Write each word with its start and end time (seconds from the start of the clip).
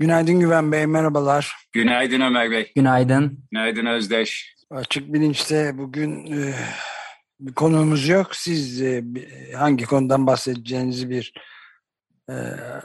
Günaydın 0.00 0.40
Güven 0.40 0.72
Bey, 0.72 0.86
merhabalar. 0.86 1.56
Günaydın 1.72 2.20
Ömer 2.20 2.50
Bey. 2.50 2.72
Günaydın. 2.76 3.44
Günaydın 3.50 3.86
Özdeş. 3.86 4.54
Açık 4.70 5.12
Bilinç'te 5.12 5.78
bugün 5.78 6.26
e, 6.26 6.54
bir 7.40 7.52
konuğumuz 7.52 8.08
yok. 8.08 8.36
Siz 8.36 8.82
e, 8.82 9.04
hangi 9.56 9.84
konudan 9.84 10.26
bahsedeceğinizi 10.26 11.10
bir 11.10 11.34
e, 12.28 12.32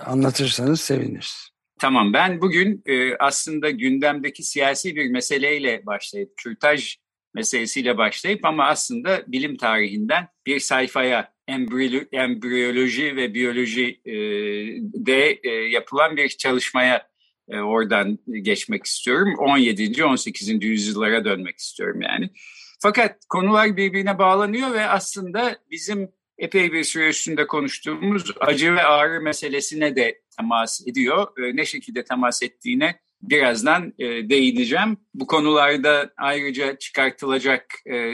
anlatırsanız 0.05 0.81
seviniriz. 0.81 1.49
Tamam, 1.79 2.13
ben 2.13 2.41
bugün 2.41 2.83
e, 2.85 3.15
aslında 3.17 3.69
gündemdeki 3.69 4.43
siyasi 4.43 4.95
bir 4.95 5.09
meseleyle 5.09 5.85
başlayıp, 5.85 6.37
kürtaj 6.37 6.95
meselesiyle 7.33 7.97
başlayıp 7.97 8.45
ama 8.45 8.65
aslında 8.65 9.23
bilim 9.27 9.57
tarihinden 9.57 10.27
bir 10.45 10.59
sayfaya 10.59 11.34
embriyoloji 11.47 13.15
ve 13.15 13.33
biyoloji 13.33 14.01
e, 14.05 14.13
de 15.05 15.39
e, 15.43 15.49
yapılan 15.49 16.17
bir 16.17 16.29
çalışmaya 16.29 17.07
e, 17.49 17.59
oradan 17.59 18.19
geçmek 18.41 18.85
istiyorum. 18.85 19.35
17. 19.37 20.05
18. 20.05 20.63
yüzyıllara 20.63 21.25
dönmek 21.25 21.57
istiyorum 21.57 22.01
yani. 22.01 22.29
Fakat 22.81 23.25
konular 23.29 23.77
birbirine 23.77 24.19
bağlanıyor 24.19 24.73
ve 24.73 24.87
aslında 24.87 25.57
bizim 25.71 26.09
epey 26.37 26.71
bir 26.73 26.83
süre 26.83 27.09
üstünde 27.09 27.47
konuştuğumuz 27.47 28.31
acı 28.39 28.75
ve 28.75 28.83
ağrı 28.83 29.21
meselesine 29.21 29.95
de 29.95 30.21
temas 30.37 30.87
ediyor. 30.87 31.27
Ne 31.53 31.65
şekilde 31.65 32.03
temas 32.03 32.43
ettiğine 32.43 32.99
birazdan 33.21 33.93
değineceğim. 33.99 34.97
Bu 35.13 35.27
konularda 35.27 36.13
ayrıca 36.17 36.77
çıkartılacak 36.77 37.65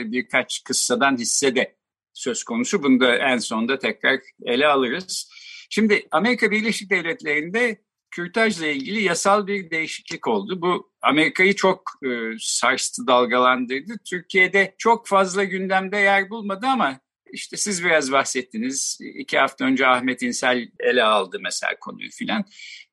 birkaç 0.04 0.64
kıssadan 0.64 1.16
hisse 1.16 1.54
de 1.54 1.76
söz 2.14 2.44
konusu. 2.44 2.82
Bunu 2.82 3.00
da 3.00 3.16
en 3.16 3.38
sonunda 3.38 3.78
tekrar 3.78 4.20
ele 4.44 4.66
alırız. 4.66 5.30
Şimdi 5.70 6.06
Amerika 6.10 6.50
Birleşik 6.50 6.90
Devletleri'nde 6.90 7.78
kürtajla 8.10 8.66
ilgili 8.66 9.02
yasal 9.02 9.46
bir 9.46 9.70
değişiklik 9.70 10.28
oldu. 10.28 10.62
Bu 10.62 10.92
Amerika'yı 11.02 11.54
çok 11.54 11.90
e, 12.04 12.08
sarstı, 12.38 13.06
dalgalandırdı. 13.06 13.94
Türkiye'de 14.04 14.74
çok 14.78 15.08
fazla 15.08 15.44
gündemde 15.44 15.96
yer 15.96 16.30
bulmadı 16.30 16.66
ama 16.66 17.00
işte 17.32 17.56
siz 17.56 17.84
biraz 17.84 18.12
bahsettiniz. 18.12 18.98
İki 19.14 19.38
hafta 19.38 19.64
önce 19.64 19.86
Ahmet 19.86 20.22
İnsel 20.22 20.68
ele 20.80 21.02
aldı 21.02 21.38
mesela 21.40 21.72
konuyu 21.80 22.10
filan. 22.10 22.44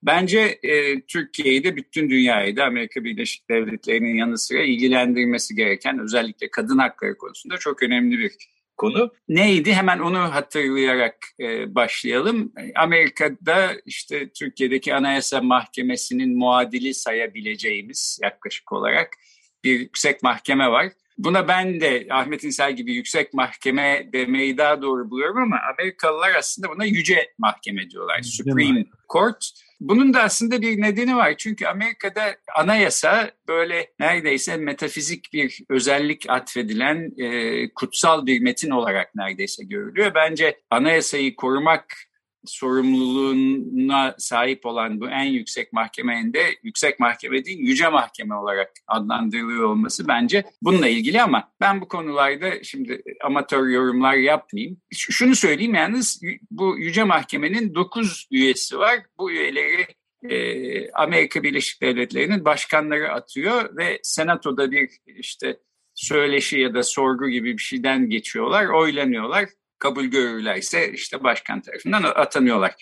Bence 0.03 0.59
e, 0.63 1.01
Türkiye'yi 1.01 1.63
de 1.63 1.75
bütün 1.75 2.09
dünyayı 2.09 2.55
da 2.55 2.65
Amerika 2.65 3.03
Birleşik 3.03 3.49
Devletleri'nin 3.49 4.15
yanı 4.15 4.37
sıra 4.37 4.61
ilgilendirmesi 4.61 5.55
gereken 5.55 5.99
özellikle 5.99 6.51
kadın 6.51 6.77
hakları 6.77 7.17
konusunda 7.17 7.57
çok 7.57 7.83
önemli 7.83 8.19
bir 8.19 8.31
konu. 8.79 9.11
Neydi? 9.29 9.73
Hemen 9.73 9.99
onu 9.99 10.17
hatırlayarak 10.17 11.15
e, 11.39 11.75
başlayalım. 11.75 12.53
Amerika'da 12.75 13.71
işte 13.85 14.29
Türkiye'deki 14.29 14.95
Anayasa 14.95 15.41
Mahkemesi'nin 15.41 16.37
muadili 16.37 16.93
sayabileceğimiz 16.93 18.19
yaklaşık 18.23 18.71
olarak 18.71 19.09
bir 19.63 19.79
yüksek 19.79 20.23
mahkeme 20.23 20.71
var. 20.71 20.91
Buna 21.17 21.47
ben 21.47 21.81
de 21.81 22.07
Ahmet 22.09 22.43
İnsel 22.43 22.75
gibi 22.75 22.93
yüksek 22.93 23.33
mahkeme 23.33 24.09
demeyi 24.13 24.57
daha 24.57 24.81
doğru 24.81 25.09
buluyorum 25.09 25.37
ama 25.37 25.59
Amerikalılar 25.73 26.31
aslında 26.37 26.69
buna 26.69 26.85
yüce 26.85 27.33
mahkeme 27.37 27.89
diyorlar. 27.89 28.21
Supreme 28.21 28.85
Court. 29.13 29.49
Bunun 29.79 30.13
da 30.13 30.23
aslında 30.23 30.61
bir 30.61 30.81
nedeni 30.81 31.15
var. 31.15 31.33
Çünkü 31.37 31.65
Amerika'da 31.65 32.35
anayasa 32.55 33.31
böyle 33.47 33.93
neredeyse 33.99 34.57
metafizik 34.57 35.33
bir 35.33 35.59
özellik 35.69 36.29
atfedilen 36.29 37.11
e, 37.17 37.73
kutsal 37.73 38.25
bir 38.25 38.41
metin 38.41 38.69
olarak 38.69 39.15
neredeyse 39.15 39.63
görülüyor. 39.63 40.11
Bence 40.15 40.59
anayasayı 40.69 41.35
korumak 41.35 42.08
sorumluluğuna 42.45 44.15
sahip 44.17 44.65
olan 44.65 45.01
bu 45.01 45.09
en 45.09 45.23
yüksek 45.23 45.73
mahkemenin 45.73 46.33
de 46.33 46.43
yüksek 46.63 46.99
mahkeme 46.99 47.45
değil 47.45 47.59
yüce 47.59 47.87
mahkeme 47.87 48.35
olarak 48.35 48.71
adlandırılıyor 48.87 49.63
olması 49.63 50.07
bence 50.07 50.43
bununla 50.61 50.87
ilgili 50.87 51.21
ama 51.21 51.51
ben 51.61 51.81
bu 51.81 51.87
konularda 51.87 52.63
şimdi 52.63 53.01
amatör 53.23 53.67
yorumlar 53.67 54.13
yapmayayım. 54.13 54.77
Şunu 54.91 55.35
söyleyeyim 55.35 55.75
yalnız 55.75 56.21
bu 56.51 56.79
yüce 56.79 57.03
mahkemenin 57.03 57.75
9 57.75 58.27
üyesi 58.31 58.79
var. 58.79 58.99
Bu 59.17 59.31
üyeleri 59.31 59.87
e, 60.29 60.91
Amerika 60.91 61.43
Birleşik 61.43 61.81
Devletleri'nin 61.81 62.45
başkanları 62.45 63.11
atıyor 63.11 63.77
ve 63.77 63.99
senatoda 64.03 64.71
bir 64.71 64.89
işte 65.05 65.59
söyleşi 65.95 66.59
ya 66.59 66.73
da 66.73 66.83
sorgu 66.83 67.29
gibi 67.29 67.57
bir 67.57 67.61
şeyden 67.61 68.09
geçiyorlar, 68.09 68.65
oylanıyorlar 68.65 69.49
kabul 69.79 70.05
görürlerse 70.05 70.91
işte 70.93 71.23
başkan 71.23 71.61
tarafından 71.61 72.03
atanıyorlar. 72.03 72.75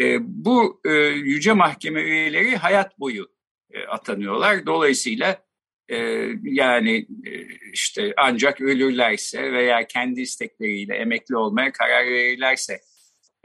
E, 0.00 0.16
bu 0.20 0.80
e, 0.84 0.90
yüce 1.08 1.52
mahkeme 1.52 2.02
üyeleri 2.02 2.56
hayat 2.56 2.98
boyu 2.98 3.28
e, 3.70 3.84
atanıyorlar. 3.84 4.66
Dolayısıyla 4.66 5.44
e, 5.88 6.28
yani 6.42 7.06
e, 7.26 7.46
işte 7.72 8.14
ancak 8.16 8.60
ölürlerse 8.60 9.52
veya 9.52 9.86
kendi 9.86 10.20
istekleriyle 10.20 10.94
emekli 10.94 11.36
olmaya 11.36 11.72
karar 11.72 12.06
verirlerse 12.06 12.80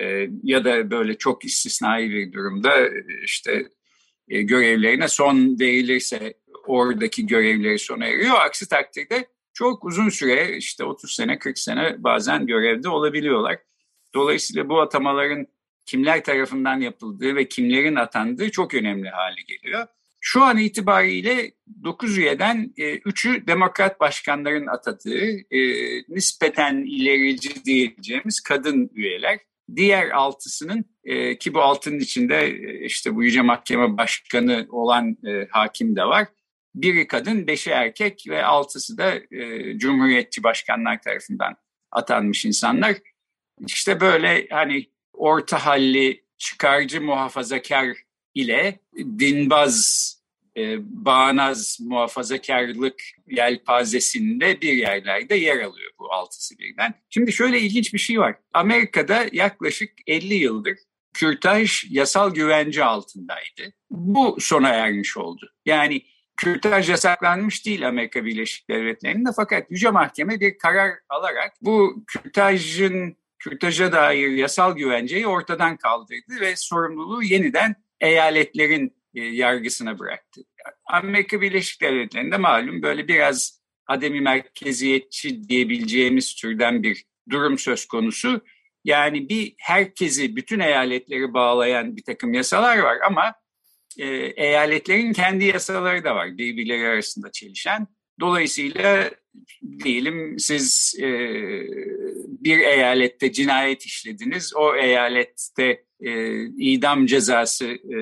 e, 0.01 0.27
ya 0.43 0.65
da 0.65 0.91
böyle 0.91 1.17
çok 1.17 1.45
istisnai 1.45 2.09
bir 2.09 2.33
durumda 2.33 2.89
işte 3.23 3.65
e, 4.29 4.41
görevlerine 4.41 5.07
son 5.07 5.59
verilirse 5.59 6.33
oradaki 6.67 7.27
görevleri 7.27 7.79
sona 7.79 8.05
eriyor. 8.05 8.35
Aksi 8.39 8.69
takdirde 8.69 9.27
çok 9.55 9.85
uzun 9.85 10.09
süre 10.09 10.57
işte 10.57 10.83
30 10.83 11.11
sene 11.11 11.39
40 11.39 11.59
sene 11.59 12.03
bazen 12.03 12.47
görevde 12.47 12.89
olabiliyorlar. 12.89 13.57
Dolayısıyla 14.15 14.69
bu 14.69 14.81
atamaların 14.81 15.47
kimler 15.85 16.23
tarafından 16.23 16.81
yapıldığı 16.81 17.35
ve 17.35 17.47
kimlerin 17.47 17.95
atandığı 17.95 18.51
çok 18.51 18.73
önemli 18.73 19.09
hale 19.09 19.41
geliyor. 19.47 19.87
Şu 20.21 20.43
an 20.43 20.57
itibariyle 20.57 21.51
9 21.83 22.17
üyeden 22.17 22.73
e, 22.77 22.95
3'ü 22.95 23.47
demokrat 23.47 23.99
başkanların 23.99 24.67
atadığı 24.67 25.29
e, 25.51 25.61
nispeten 26.09 26.83
ilerici 26.87 27.65
diyeceğimiz 27.65 28.39
kadın 28.39 28.89
üyeler. 28.93 29.39
Diğer 29.75 30.09
altısının 30.09 30.85
e, 31.03 31.37
ki 31.37 31.53
bu 31.53 31.61
altının 31.61 31.99
içinde 31.99 32.47
e, 32.47 32.85
işte 32.85 33.15
bu 33.15 33.23
Yüce 33.23 33.41
Mahkeme 33.41 33.97
Başkanı 33.97 34.67
olan 34.69 35.17
e, 35.27 35.47
hakim 35.51 35.95
de 35.95 36.03
var. 36.03 36.27
Biri 36.75 37.07
kadın, 37.07 37.47
beşi 37.47 37.69
erkek 37.69 38.25
ve 38.29 38.45
altısı 38.45 38.97
da 38.97 39.15
e, 39.31 39.77
cumhuriyetçi 39.77 40.43
başkanlar 40.43 41.01
tarafından 41.01 41.55
atanmış 41.91 42.45
insanlar. 42.45 42.95
İşte 43.67 43.99
böyle 43.99 44.47
hani 44.49 44.89
orta 45.13 45.65
halli 45.65 46.23
çıkarcı 46.37 47.01
muhafazakar 47.01 47.97
ile 48.33 48.79
dinbaz, 48.95 50.09
e, 50.57 50.77
bağnaz 51.05 51.77
muhafazakarlık 51.81 53.01
yelpazesinde 53.27 54.61
bir 54.61 54.73
yerlerde 54.73 55.35
yer 55.35 55.61
alıyor 55.61 55.91
bu 55.99 56.13
altısı 56.13 56.57
birden. 56.59 56.93
Şimdi 57.09 57.33
şöyle 57.33 57.59
ilginç 57.59 57.93
bir 57.93 57.99
şey 57.99 58.19
var. 58.19 58.35
Amerika'da 58.53 59.25
yaklaşık 59.31 59.91
50 60.07 60.33
yıldır 60.33 60.77
kürtaj 61.13 61.83
yasal 61.89 62.33
güvence 62.33 62.83
altındaydı. 62.83 63.73
Bu 63.91 64.37
sona 64.39 64.69
ermiş 64.69 65.17
oldu. 65.17 65.49
Yani 65.65 66.01
kürtaj 66.37 66.89
yasaklanmış 66.89 67.65
değil 67.65 67.87
Amerika 67.87 68.25
Birleşik 68.25 68.69
Devletleri'nde 68.69 69.29
fakat 69.35 69.71
Yüce 69.71 69.89
Mahkeme 69.89 70.39
bir 70.39 70.57
karar 70.57 70.91
alarak 71.09 71.53
bu 71.61 72.03
kürtajın 72.07 73.17
kürtaja 73.39 73.91
dair 73.91 74.29
yasal 74.29 74.75
güvenceyi 74.75 75.27
ortadan 75.27 75.77
kaldırdı 75.77 76.41
ve 76.41 76.55
sorumluluğu 76.55 77.23
yeniden 77.23 77.75
eyaletlerin 78.01 78.95
e, 79.15 79.21
yargısına 79.21 79.99
bıraktı. 79.99 80.41
Amerika 80.85 81.41
Birleşik 81.41 81.81
Devletleri'nde 81.81 82.37
malum 82.37 82.81
böyle 82.81 83.07
biraz 83.07 83.61
ademi 83.87 84.21
merkeziyetçi 84.21 85.49
diyebileceğimiz 85.49 86.35
türden 86.35 86.83
bir 86.83 87.05
durum 87.29 87.57
söz 87.57 87.85
konusu. 87.85 88.41
Yani 88.83 89.29
bir 89.29 89.55
herkesi, 89.57 90.35
bütün 90.35 90.59
eyaletleri 90.59 91.33
bağlayan 91.33 91.97
bir 91.97 92.03
takım 92.03 92.33
yasalar 92.33 92.77
var 92.77 92.97
ama 93.07 93.33
e, 93.99 94.07
eyaletlerin 94.35 95.13
kendi 95.13 95.45
yasaları 95.45 96.03
da 96.03 96.15
var 96.15 96.37
birbirleri 96.37 96.87
arasında 96.87 97.31
çelişen. 97.31 97.87
Dolayısıyla 98.19 99.11
diyelim 99.83 100.39
siz 100.39 100.95
e, 100.99 101.07
bir 102.27 102.59
eyalette 102.59 103.31
cinayet 103.31 103.85
işlediniz, 103.85 104.55
o 104.55 104.75
eyalette 104.75 105.83
e, 106.01 106.41
idam 106.45 107.05
cezası 107.05 107.65
e, 107.65 107.97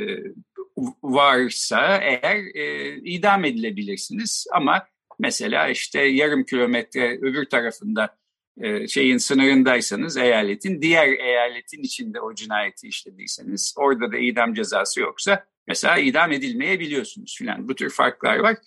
varsa 1.04 1.98
eğer 1.98 2.56
e, 2.56 2.96
idam 2.96 3.46
edilebilirsiniz. 3.46 4.46
Ama 4.54 4.88
mesela 5.20 5.70
işte 5.70 6.02
yarım 6.02 6.44
kilometre 6.44 7.18
öbür 7.22 7.46
tarafında 7.46 8.18
e, 8.62 8.88
şeyin 8.88 9.18
sınırındaysanız 9.18 10.18
eyaletin 10.18 10.82
diğer 10.82 11.08
eyaletin 11.08 11.84
içinde 11.84 12.22
o 12.22 12.36
cinayeti 12.36 12.88
işlediyseniz 12.88 13.74
orada 13.78 14.12
da 14.12 14.18
idam 14.18 14.54
cezası 14.54 15.02
yoksa 15.02 15.46
mesela 15.68 15.98
idam 15.98 16.32
edilmeyebiliyorsunuz 16.32 17.36
filan. 17.38 17.70
Bu 17.70 17.76
tür 17.76 17.90
farklar 17.90 18.40
var. 18.40 18.58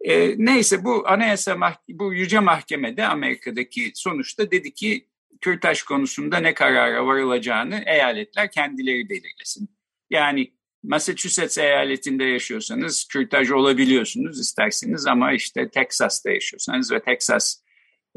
E, 0.00 0.34
neyse 0.44 0.84
bu 0.84 1.08
anayasa 1.08 1.56
bu 1.88 2.14
yüce 2.14 2.40
mahkemede 2.40 3.06
Amerika'daki 3.06 3.92
sonuçta 3.94 4.50
dedi 4.50 4.74
ki 4.74 5.08
kürtaj 5.40 5.82
konusunda 5.82 6.38
ne 6.38 6.54
karara 6.54 7.06
varılacağını 7.06 7.82
eyaletler 7.86 8.50
kendileri 8.50 9.08
belirlesin. 9.08 9.68
Yani 10.10 10.52
Massachusetts 10.82 11.58
eyaletinde 11.58 12.24
yaşıyorsanız 12.24 13.04
kürtaj 13.04 13.50
olabiliyorsunuz 13.50 14.40
isterseniz 14.40 15.06
ama 15.06 15.32
işte 15.32 15.70
Texas'ta 15.70 16.30
yaşıyorsanız 16.30 16.92
ve 16.92 17.00
Texas 17.02 17.62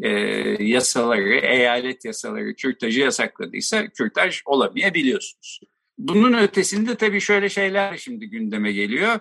e, 0.01 0.09
yasaları, 0.63 1.35
eyalet 1.35 2.05
yasaları 2.05 2.55
kürtajı 2.55 2.99
yasakladıysa 2.99 3.87
kürtaj 3.87 4.41
olamayabiliyorsunuz. 4.45 5.59
Bunun 6.07 6.33
ötesinde 6.33 6.95
tabii 6.95 7.21
şöyle 7.21 7.49
şeyler 7.49 7.97
şimdi 7.97 8.29
gündeme 8.29 8.71
geliyor. 8.71 9.19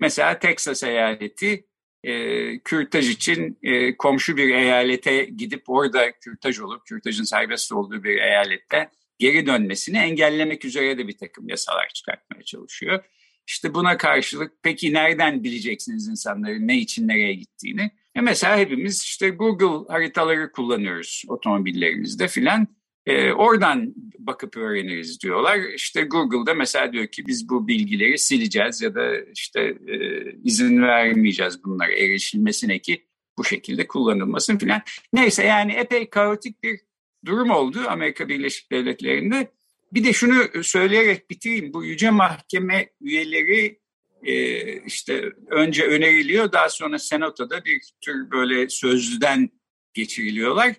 Mesela 0.00 0.38
Texas 0.38 0.82
eyaleti 0.82 1.66
e, 2.04 2.58
kürtaj 2.58 3.10
için 3.10 3.58
e, 3.62 3.96
komşu 3.96 4.36
bir 4.36 4.54
eyalete 4.54 5.24
gidip 5.24 5.62
orada 5.70 6.12
kürtaj 6.12 6.60
olup 6.60 6.86
kürtajın 6.86 7.24
serbest 7.24 7.72
olduğu 7.72 8.04
bir 8.04 8.16
eyalette 8.16 8.90
geri 9.18 9.46
dönmesini 9.46 9.98
engellemek 9.98 10.64
üzere 10.64 10.98
de 10.98 11.08
bir 11.08 11.18
takım 11.18 11.48
yasalar 11.48 11.88
çıkartmaya 11.94 12.42
çalışıyor. 12.42 13.04
İşte 13.46 13.74
buna 13.74 13.96
karşılık 13.96 14.52
peki 14.62 14.92
nereden 14.92 15.44
bileceksiniz 15.44 16.08
insanların 16.08 16.68
ne 16.68 16.78
için 16.78 17.08
nereye 17.08 17.34
gittiğini? 17.34 17.90
E 18.14 18.20
mesela 18.20 18.58
hepimiz 18.58 19.02
işte 19.02 19.30
Google 19.30 19.92
haritaları 19.92 20.52
kullanıyoruz 20.52 21.22
otomobillerimizde 21.28 22.28
filan. 22.28 22.75
E, 23.06 23.32
oradan 23.32 23.94
bakıp 24.18 24.56
öğreniriz 24.56 25.20
diyorlar. 25.20 25.58
İşte 25.74 26.02
Google'da 26.02 26.54
mesela 26.54 26.92
diyor 26.92 27.06
ki 27.06 27.26
biz 27.26 27.48
bu 27.48 27.68
bilgileri 27.68 28.18
sileceğiz 28.18 28.82
ya 28.82 28.94
da 28.94 29.20
işte 29.34 29.60
e, 29.88 29.96
izin 30.44 30.82
vermeyeceğiz 30.82 31.64
bunlara 31.64 31.92
erişilmesine 31.92 32.78
ki 32.78 33.06
bu 33.38 33.44
şekilde 33.44 33.86
kullanılmasın 33.86 34.58
filan. 34.58 34.82
Neyse 35.12 35.44
yani 35.44 35.72
epey 35.72 36.10
kaotik 36.10 36.62
bir 36.62 36.80
durum 37.24 37.50
oldu 37.50 37.78
Amerika 37.88 38.28
Birleşik 38.28 38.72
Devletleri'nde. 38.72 39.50
Bir 39.92 40.04
de 40.04 40.12
şunu 40.12 40.64
söyleyerek 40.64 41.30
bitireyim. 41.30 41.72
Bu 41.72 41.84
Yüce 41.84 42.10
Mahkeme 42.10 42.90
üyeleri 43.00 43.80
e, 44.22 44.62
işte 44.82 45.32
önce 45.50 45.84
öneriliyor 45.84 46.52
daha 46.52 46.68
sonra 46.68 46.98
senatoda 46.98 47.64
bir 47.64 47.80
tür 48.00 48.30
böyle 48.30 48.68
sözlüden 48.68 49.50
geçiriliyorlar. 49.94 50.74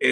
E, 0.00 0.08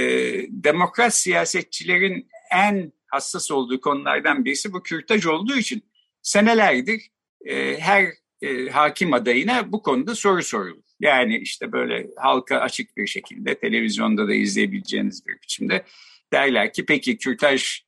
demokrat 0.48 1.14
siyasetçilerin 1.14 2.28
en 2.52 2.92
hassas 3.06 3.50
olduğu 3.50 3.80
konulardan 3.80 4.44
birisi 4.44 4.72
bu 4.72 4.82
kürtaj 4.82 5.26
olduğu 5.26 5.56
için 5.56 5.82
senelerdir 6.22 7.10
e, 7.44 7.80
her 7.80 8.06
e, 8.42 8.68
hakim 8.68 9.12
adayına 9.12 9.72
bu 9.72 9.82
konuda 9.82 10.14
soru 10.14 10.42
sorulur. 10.42 10.84
Yani 11.00 11.38
işte 11.38 11.72
böyle 11.72 12.06
halka 12.16 12.58
açık 12.58 12.96
bir 12.96 13.06
şekilde 13.06 13.58
televizyonda 13.58 14.28
da 14.28 14.34
izleyebileceğiniz 14.34 15.26
bir 15.26 15.42
biçimde 15.42 15.84
derler 16.32 16.72
ki 16.72 16.86
peki 16.86 17.18
kürtaj 17.18 17.84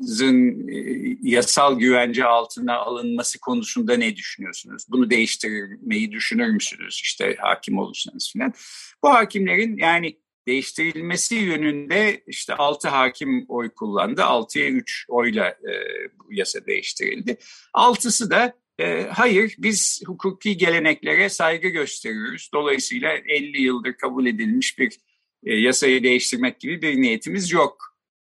zın 0.00 0.68
yasal 1.22 1.78
güvence 1.78 2.24
altına 2.24 2.76
alınması 2.76 3.40
konusunda 3.40 3.96
ne 3.96 4.16
düşünüyorsunuz? 4.16 4.86
Bunu 4.88 5.10
değiştirmeyi 5.10 6.12
düşünür 6.12 6.48
müsünüz? 6.48 7.00
İşte 7.02 7.36
hakim 7.38 7.78
olursanız 7.78 8.32
filan. 8.32 8.52
Bu 9.02 9.08
hakimlerin 9.08 9.76
yani 9.76 10.16
değiştirilmesi 10.46 11.34
yönünde 11.34 12.22
işte 12.26 12.54
6 12.54 12.88
hakim 12.88 13.44
oy 13.48 13.70
kullandı. 13.70 14.20
6'ya 14.20 14.68
3 14.68 15.04
oyla 15.08 15.48
e, 15.48 15.72
bu 16.18 16.34
yasa 16.34 16.66
değiştirildi. 16.66 17.36
Altısı 17.74 18.30
da 18.30 18.54
e, 18.78 19.02
hayır 19.02 19.54
biz 19.58 20.02
hukuki 20.06 20.56
geleneklere 20.56 21.28
saygı 21.28 21.68
gösteriyoruz. 21.68 22.50
Dolayısıyla 22.54 23.12
50 23.12 23.62
yıldır 23.62 23.92
kabul 23.92 24.26
edilmiş 24.26 24.78
bir 24.78 24.98
e, 25.44 25.54
yasayı 25.54 26.02
değiştirmek 26.02 26.60
gibi 26.60 26.82
bir 26.82 27.02
niyetimiz 27.02 27.52
yok 27.52 27.92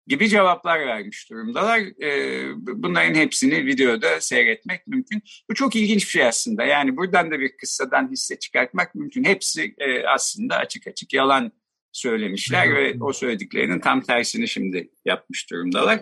gibi 0.09 0.29
cevaplar 0.29 0.87
vermiş 0.87 1.31
durumdalar. 1.31 1.81
E, 2.03 2.53
bunların 2.57 3.15
hepsini 3.15 3.67
videoda 3.67 4.21
seyretmek 4.21 4.87
mümkün. 4.87 5.23
Bu 5.51 5.55
çok 5.55 5.77
ilginç 5.77 6.03
bir 6.05 6.11
şey 6.11 6.25
aslında. 6.25 6.65
Yani 6.65 6.97
buradan 6.97 7.31
da 7.31 7.41
bir 7.41 7.57
kıssadan 7.57 8.11
hisse 8.11 8.39
çıkartmak 8.39 8.95
mümkün. 8.95 9.25
Hepsi 9.25 9.75
e, 9.79 10.07
aslında 10.07 10.57
açık 10.57 10.87
açık 10.87 11.13
yalan 11.13 11.53
söylemişler 11.99 12.75
ve 12.75 12.97
o 13.01 13.13
söylediklerinin 13.13 13.81
tam 13.81 14.01
tersini 14.01 14.49
şimdi 14.49 14.91
yapmış 15.05 15.51
durumdalar. 15.51 16.01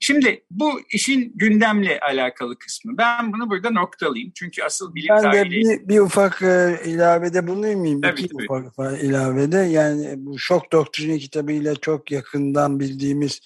Şimdi 0.00 0.44
bu 0.50 0.80
işin 0.92 1.32
gündemle 1.34 2.00
alakalı 2.00 2.58
kısmı. 2.58 2.98
Ben 2.98 3.32
bunu 3.32 3.50
burada 3.50 3.70
noktalayayım. 3.70 4.32
Çünkü 4.34 4.62
asıl 4.62 4.94
bilim 4.94 5.08
ben 5.10 5.22
tarihi... 5.22 5.50
Bir, 5.50 5.88
bir 5.88 5.98
ufak 5.98 6.42
e, 6.42 6.80
ilavede 6.86 7.46
bulunayım 7.46 7.80
mıyım? 7.80 8.00
Tabii, 8.00 8.28
tabii. 8.28 8.44
ufak, 8.44 8.66
ufak 8.66 9.02
ilavede. 9.02 9.58
Yani 9.58 10.14
bu 10.16 10.38
şok 10.38 10.72
doktrini 10.72 11.18
kitabıyla 11.18 11.74
çok 11.76 12.10
yakından 12.10 12.80
bildiğimiz 12.80 13.40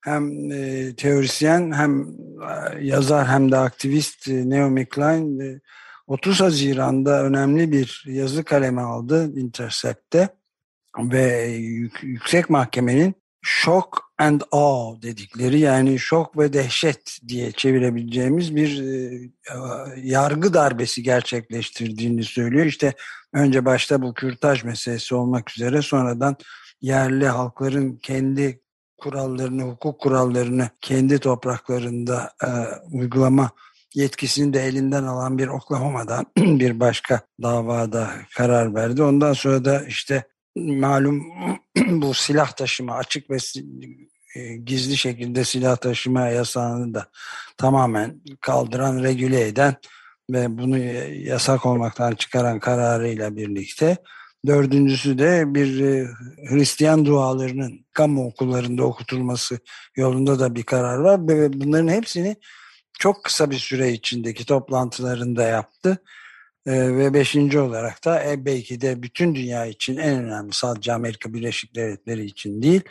hem 0.00 0.52
e, 0.52 0.94
teorisyen 0.96 1.72
hem 1.72 2.00
e, 2.00 2.84
yazar 2.84 3.26
hem 3.26 3.52
de 3.52 3.56
aktivist 3.56 4.28
e, 4.28 4.50
Naomi 4.50 4.86
Klein 4.88 5.40
e, 5.40 5.60
30 6.06 6.40
Haziran'da 6.40 7.24
önemli 7.24 7.72
bir 7.72 8.04
yazı 8.06 8.44
kaleme 8.44 8.82
aldı 8.82 9.32
Intercept'te 9.36 10.28
ve 10.98 11.46
yüksek 12.02 12.50
mahkemenin 12.50 13.14
shock 13.42 13.88
and 14.18 14.40
awe 14.52 15.02
dedikleri 15.02 15.60
yani 15.60 15.98
şok 15.98 16.38
ve 16.38 16.52
dehşet 16.52 17.18
diye 17.28 17.52
çevirebileceğimiz 17.52 18.56
bir 18.56 18.82
e, 18.82 19.28
yargı 19.96 20.54
darbesi 20.54 21.02
gerçekleştirdiğini 21.02 22.24
söylüyor. 22.24 22.66
İşte 22.66 22.94
önce 23.32 23.64
başta 23.64 24.02
bu 24.02 24.14
kürtaj 24.14 24.64
meselesi 24.64 25.14
olmak 25.14 25.50
üzere 25.50 25.82
sonradan 25.82 26.36
yerli 26.80 27.28
halkların 27.28 27.96
kendi 27.96 28.60
kurallarını, 28.98 29.62
hukuk 29.62 30.00
kurallarını 30.00 30.68
kendi 30.80 31.18
topraklarında 31.18 32.32
e, 32.44 32.48
uygulama 32.92 33.50
yetkisini 33.94 34.54
de 34.54 34.62
elinden 34.62 35.04
alan 35.04 35.38
bir 35.38 35.48
Oklahoma'dan 35.48 36.26
bir 36.36 36.80
başka 36.80 37.20
davada 37.42 38.10
karar 38.36 38.74
verdi. 38.74 39.02
Ondan 39.02 39.32
sonra 39.32 39.64
da 39.64 39.84
işte 39.84 40.24
malum 40.56 41.26
bu 41.76 42.14
silah 42.14 42.52
taşıma 42.52 42.94
açık 42.94 43.30
ve 43.30 43.36
e, 44.34 44.56
gizli 44.56 44.96
şekilde 44.96 45.44
silah 45.44 45.76
taşıma 45.76 46.28
yasağını 46.28 46.94
da 46.94 47.08
tamamen 47.56 48.20
kaldıran, 48.40 49.02
regüle 49.02 49.46
eden 49.46 49.74
ve 50.30 50.58
bunu 50.58 50.78
yasak 51.12 51.66
olmaktan 51.66 52.14
çıkaran 52.14 52.58
kararıyla 52.58 53.36
birlikte 53.36 53.96
dördüncüsü 54.46 55.18
de 55.18 55.54
bir 55.54 55.80
e, 55.80 56.06
Hristiyan 56.48 57.06
dualarının 57.06 57.86
kamu 57.92 58.26
okullarında 58.26 58.84
okutulması 58.84 59.58
yolunda 59.96 60.38
da 60.38 60.54
bir 60.54 60.62
karar 60.62 60.98
var 60.98 61.28
ve 61.28 61.52
bunların 61.52 61.88
hepsini 61.88 62.36
çok 62.98 63.24
kısa 63.24 63.50
bir 63.50 63.58
süre 63.58 63.92
içindeki 63.92 64.46
toplantılarında 64.46 65.42
yaptı 65.42 65.98
ee, 66.66 66.96
ve 66.96 67.14
beşinci 67.14 67.58
olarak 67.58 68.04
da 68.04 68.24
e, 68.24 68.44
belki 68.44 68.80
de 68.80 69.02
bütün 69.02 69.34
dünya 69.34 69.66
için 69.66 69.96
en 69.96 70.24
önemli 70.24 70.52
sadece 70.52 70.92
Amerika 70.92 71.34
Birleşik 71.34 71.74
Devletleri 71.74 72.24
için 72.24 72.62
değil 72.62 72.82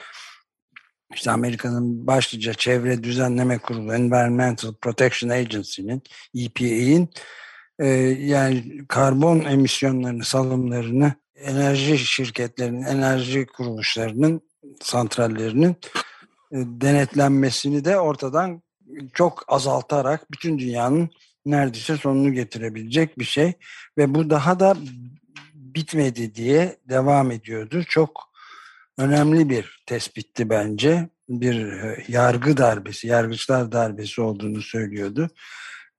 işte 1.14 1.32
Amerika'nın 1.32 2.08
başlıca 2.08 2.54
çevre 2.54 3.04
düzenleme 3.04 3.58
kurulu 3.58 3.94
Environmental 3.94 4.74
Protection 4.74 5.30
Agency'nin 5.30 6.04
EPA'in 6.36 7.10
e, 7.80 7.88
yani 8.20 8.86
karbon 8.88 9.40
emisyonlarını 9.40 10.24
salımlarını 10.24 11.14
enerji 11.36 11.98
şirketlerinin 11.98 12.84
enerji 12.84 13.46
kuruluşlarının 13.46 14.42
santrallerinin 14.82 15.76
e, 16.52 16.58
denetlenmesini 16.58 17.86
de 17.86 18.00
ortadan 18.00 18.62
çok 19.14 19.44
azaltarak 19.48 20.32
bütün 20.32 20.60
dünyanın 20.60 21.10
neredeyse 21.46 21.98
sonunu 21.98 22.34
getirebilecek 22.34 23.20
bir 23.20 23.24
şey 23.24 23.54
ve 23.98 24.16
bu 24.16 24.30
daha 24.30 24.60
da 24.60 24.78
bitmedi 25.54 26.36
diye 26.36 26.78
devam 26.90 27.32
ediyordu. 27.32 27.84
Çok 27.90 28.12
önemli 28.98 29.50
bir 29.50 29.84
tespitti 29.86 30.50
bence. 30.50 31.10
Bir 31.30 31.68
e, 31.68 32.04
yargı 32.08 32.58
darbesi, 32.58 33.08
yargıçlar 33.08 33.72
darbesi 33.72 34.22
olduğunu 34.22 34.62
söylüyordu. 34.62 35.30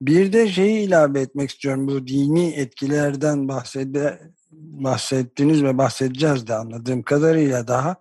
Bir 0.01 0.33
de 0.33 0.49
şeyi 0.49 0.87
ilave 0.87 1.21
etmek 1.21 1.49
istiyorum. 1.49 1.87
Bu 1.87 2.07
dini 2.07 2.49
etkilerden 2.53 3.47
bahsede, 3.47 4.19
bahsettiniz 4.51 5.63
ve 5.63 5.77
bahsedeceğiz 5.77 6.47
de 6.47 6.55
anladığım 6.55 7.03
kadarıyla 7.03 7.67
daha 7.67 7.95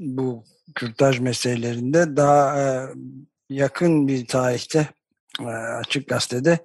bu 0.00 0.44
kürtaj 0.74 1.20
meselelerinde 1.20 2.16
daha 2.16 2.60
e, 2.60 2.88
yakın 3.50 4.08
bir 4.08 4.26
tarihte 4.26 4.88
Açık 5.78 6.08
Gazete'de 6.08 6.58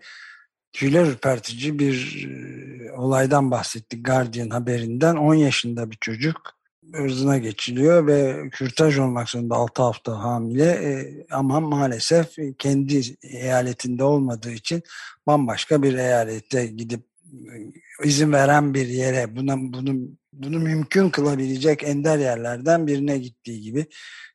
tüyler 0.74 1.05
ürpertici 1.05 1.79
bir 1.79 2.27
e, 2.29 2.91
olaydan 2.91 3.51
bahsettik 3.51 4.05
Guardian 4.05 4.50
haberinden. 4.50 5.15
10 5.15 5.33
yaşında 5.33 5.91
bir 5.91 5.97
çocuk 6.01 6.57
ırzına 6.95 7.38
geçiliyor 7.38 8.07
ve 8.07 8.50
kürtaj 8.50 8.97
olmak 8.97 9.29
zorunda 9.29 9.55
6 9.55 9.81
hafta 9.81 10.19
hamile 10.19 10.65
e, 10.65 11.25
ama 11.31 11.59
maalesef 11.59 12.36
kendi 12.57 13.01
eyaletinde 13.24 14.03
olmadığı 14.03 14.51
için 14.51 14.83
bambaşka 15.27 15.83
bir 15.83 15.93
eyalette 15.93 16.67
gidip 16.67 17.01
e, 17.33 18.07
izin 18.07 18.31
veren 18.31 18.74
bir 18.74 18.88
yere 18.88 19.36
buna 19.36 19.57
bunu 19.57 20.09
bunu 20.33 20.59
mümkün 20.59 21.09
kılabilecek 21.09 21.83
ender 21.83 22.17
yerlerden 22.17 22.88
birine 22.88 23.17
gittiği 23.17 23.62
gibi 23.62 23.86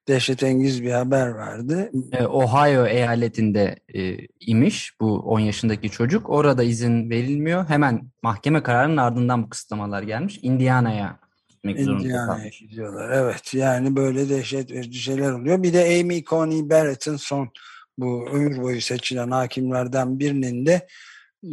dehşetengiz 0.08 0.82
bir 0.82 0.92
haber 0.92 1.28
vardı. 1.28 1.90
E, 2.12 2.24
Ohio 2.24 2.86
eyaletinde 2.86 3.76
e, 3.94 4.16
imiş 4.40 5.00
bu 5.00 5.18
10 5.18 5.40
yaşındaki 5.40 5.90
çocuk. 5.90 6.30
Orada 6.30 6.62
izin 6.62 7.10
verilmiyor. 7.10 7.68
Hemen 7.68 8.02
mahkeme 8.22 8.62
kararının 8.62 8.96
ardından 8.96 9.42
bu 9.42 9.48
kısıtlamalar 9.48 10.02
gelmiş. 10.02 10.38
Indiana'ya 10.42 11.18
gitmek 11.48 11.80
zorunda 11.80 12.04
Indiana'ya 12.04 12.48
gidiyorlar. 12.48 13.10
Evet 13.10 13.54
yani 13.54 13.96
böyle 13.96 14.28
dehşet 14.28 14.72
verici 14.72 14.98
şeyler 14.98 15.32
oluyor. 15.32 15.62
Bir 15.62 15.72
de 15.72 16.00
Amy 16.00 16.24
Coney 16.24 16.70
Barrett'ın 16.70 17.16
son 17.16 17.50
bu 17.98 18.26
ömür 18.32 18.62
boyu 18.62 18.80
seçilen 18.80 19.30
hakimlerden 19.30 20.18
birinin 20.18 20.66
de 20.66 20.86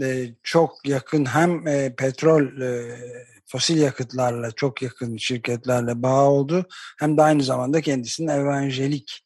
e, 0.01 0.27
çok 0.43 0.87
yakın 0.87 1.25
hem 1.25 1.67
e, 1.67 1.95
petrol 1.95 2.61
e, 2.61 2.97
fosil 3.51 3.81
yakıtlarla 3.81 4.51
çok 4.51 4.81
yakın 4.81 5.17
şirketlerle 5.17 6.03
bağ 6.03 6.29
oldu 6.29 6.65
hem 6.99 7.17
de 7.17 7.21
aynı 7.21 7.43
zamanda 7.43 7.81
kendisinin 7.81 8.27
evangelik 8.27 9.25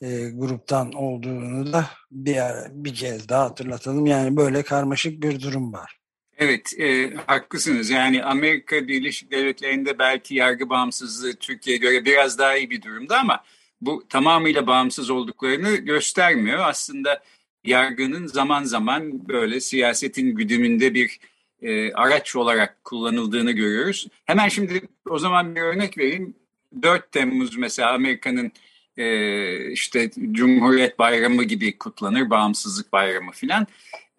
e, 0.00 0.30
gruptan 0.30 0.92
olduğunu 0.92 1.72
da 1.72 1.86
bir, 2.10 2.36
bir 2.70 2.94
kez 2.94 3.28
daha 3.28 3.44
hatırlatalım. 3.44 4.06
Yani 4.06 4.36
böyle 4.36 4.62
karmaşık 4.62 5.22
bir 5.22 5.40
durum 5.40 5.72
var. 5.72 5.98
Evet, 6.38 6.80
e, 6.80 7.14
haklısınız. 7.26 7.90
Yani 7.90 8.24
Amerika 8.24 8.88
Birleşik 8.88 9.30
Devletleri'nde 9.30 9.98
belki 9.98 10.34
yargı 10.34 10.70
bağımsızlığı 10.70 11.34
Türkiye'ye 11.34 11.80
göre 11.80 12.04
biraz 12.04 12.38
daha 12.38 12.56
iyi 12.56 12.70
bir 12.70 12.82
durumda 12.82 13.18
ama 13.18 13.44
bu 13.80 14.08
tamamıyla 14.08 14.66
bağımsız 14.66 15.10
olduklarını 15.10 15.76
göstermiyor. 15.76 16.58
Aslında 16.58 17.22
yargının 17.64 18.26
zaman 18.26 18.64
zaman 18.64 19.28
böyle 19.28 19.60
siyasetin 19.60 20.34
güdümünde 20.34 20.94
bir 20.94 21.18
e, 21.62 21.92
araç 21.92 22.36
olarak 22.36 22.84
kullanıldığını 22.84 23.52
görüyoruz. 23.52 24.08
Hemen 24.24 24.48
şimdi 24.48 24.80
o 25.08 25.18
zaman 25.18 25.54
bir 25.56 25.60
örnek 25.60 25.98
vereyim. 25.98 26.34
4 26.82 27.12
Temmuz 27.12 27.56
mesela 27.56 27.92
Amerika'nın 27.92 28.52
e, 28.96 29.70
işte 29.70 30.10
Cumhuriyet 30.32 30.98
Bayramı 30.98 31.44
gibi 31.44 31.78
kutlanır, 31.78 32.30
Bağımsızlık 32.30 32.92
Bayramı 32.92 33.32
filan. 33.32 33.66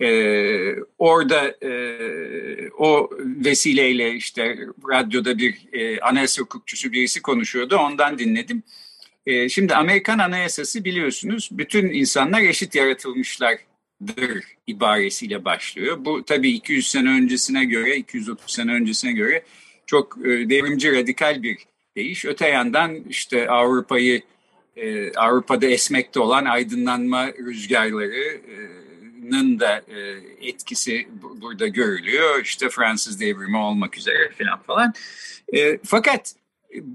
E, 0.01 0.09
orada 0.97 1.55
e, 1.61 1.71
o 2.77 3.09
vesileyle 3.21 4.13
işte 4.13 4.57
radyoda 4.89 5.37
bir 5.37 5.73
e, 5.73 5.99
anayasa 5.99 6.41
hukukçusu 6.41 6.91
birisi 6.91 7.21
konuşuyordu. 7.21 7.77
Ondan 7.77 8.19
dinledim. 8.19 8.63
E, 9.25 9.49
şimdi 9.49 9.75
Amerikan 9.75 10.19
Anayasası 10.19 10.85
biliyorsunuz 10.85 11.49
bütün 11.51 11.89
insanlar 11.89 12.41
eşit 12.41 12.75
yaratılmışlardır 14.01 14.43
ibaresiyle 14.67 15.45
başlıyor. 15.45 15.97
Bu 15.99 16.23
tabii 16.23 16.49
200 16.49 16.87
sene 16.87 17.09
öncesine 17.09 17.65
göre, 17.65 17.95
230 17.95 18.53
sene 18.53 18.73
öncesine 18.73 19.11
göre 19.11 19.43
çok 19.85 20.17
e, 20.17 20.49
devrimci, 20.49 20.95
radikal 20.95 21.43
bir 21.43 21.57
değiş. 21.95 22.25
Öte 22.25 22.47
yandan 22.47 22.95
işte 23.09 23.49
Avrupa'yı 23.49 24.21
e, 24.75 25.13
Avrupa'da 25.13 25.65
esmekte 25.65 26.19
olan 26.19 26.45
aydınlanma 26.45 27.27
rüzgarlarının 27.27 29.59
da 29.59 29.77
e, 29.77 29.99
etkisi 30.41 31.07
burada 31.41 31.67
görülüyor. 31.67 32.41
İşte 32.43 32.69
Fransız 32.69 33.19
devrimi 33.19 33.57
olmak 33.57 33.97
üzere 33.97 34.31
falan 34.37 34.59
falan. 34.67 34.93
Fakat 35.85 36.33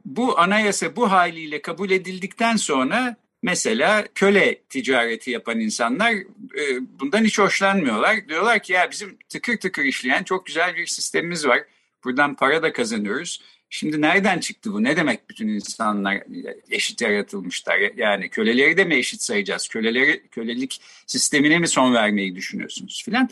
bu 0.05 0.39
anayasa 0.39 0.97
bu 0.97 1.11
haliyle 1.11 1.63
kabul 1.63 1.91
edildikten 1.91 2.57
sonra 2.57 3.17
mesela 3.45 4.07
köle 4.15 4.59
ticareti 4.69 5.31
yapan 5.31 5.61
insanlar 5.61 6.13
e, 6.13 6.81
bundan 7.01 7.25
hiç 7.25 7.39
hoşlanmıyorlar. 7.39 8.29
Diyorlar 8.29 8.63
ki 8.63 8.73
ya 8.73 8.91
bizim 8.91 9.19
tıkır 9.29 9.57
tıkır 9.57 9.85
işleyen 9.85 10.23
çok 10.23 10.47
güzel 10.47 10.77
bir 10.77 10.87
sistemimiz 10.87 11.47
var. 11.47 11.61
Buradan 12.05 12.35
para 12.35 12.63
da 12.63 12.73
kazanıyoruz. 12.73 13.41
Şimdi 13.71 14.01
nereden 14.01 14.39
çıktı 14.39 14.73
bu? 14.73 14.83
Ne 14.83 14.97
demek 14.97 15.31
bütün 15.31 15.49
insanlar 15.49 16.23
eşit 16.71 17.03
yaratılmışlar? 17.03 17.79
Yani 17.97 18.29
köleleri 18.29 18.77
de 18.77 18.85
mi 18.85 18.95
eşit 18.95 19.23
sayacağız? 19.23 19.69
Köleleri 19.69 20.29
kölelik 20.29 20.81
sistemine 21.07 21.59
mi 21.59 21.69
son 21.69 21.95
vermeyi 21.95 22.37
düşünüyorsunuz 22.37 23.03
filan? 23.05 23.31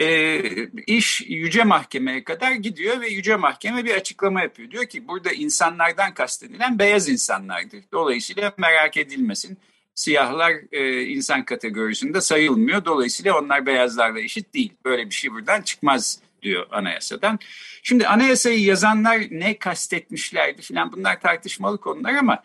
E, 0.00 0.42
iş 0.86 1.20
yüce 1.20 1.64
mahkemeye 1.64 2.24
kadar 2.24 2.52
gidiyor 2.52 3.00
ve 3.00 3.08
yüce 3.08 3.36
mahkeme 3.36 3.84
bir 3.84 3.94
açıklama 3.94 4.42
yapıyor. 4.42 4.70
Diyor 4.70 4.86
ki 4.86 5.08
burada 5.08 5.32
insanlardan 5.32 6.14
kastedilen 6.14 6.78
beyaz 6.78 7.08
insanlardır. 7.08 7.84
Dolayısıyla 7.92 8.54
merak 8.58 8.96
edilmesin. 8.96 9.58
Siyahlar 9.94 10.52
e, 10.72 11.02
insan 11.02 11.44
kategorisinde 11.44 12.20
sayılmıyor. 12.20 12.84
Dolayısıyla 12.84 13.38
onlar 13.38 13.66
beyazlarla 13.66 14.20
eşit 14.20 14.54
değil. 14.54 14.72
Böyle 14.84 15.06
bir 15.06 15.14
şey 15.14 15.30
buradan 15.30 15.62
çıkmaz 15.62 16.20
diyor 16.42 16.66
anayasadan. 16.70 17.38
Şimdi 17.82 18.06
anayasayı 18.06 18.60
yazanlar 18.60 19.20
ne 19.30 19.58
kastetmişlerdi 19.58 20.62
filan 20.62 20.92
bunlar 20.92 21.20
tartışmalı 21.20 21.78
konular 21.78 22.14
ama 22.14 22.42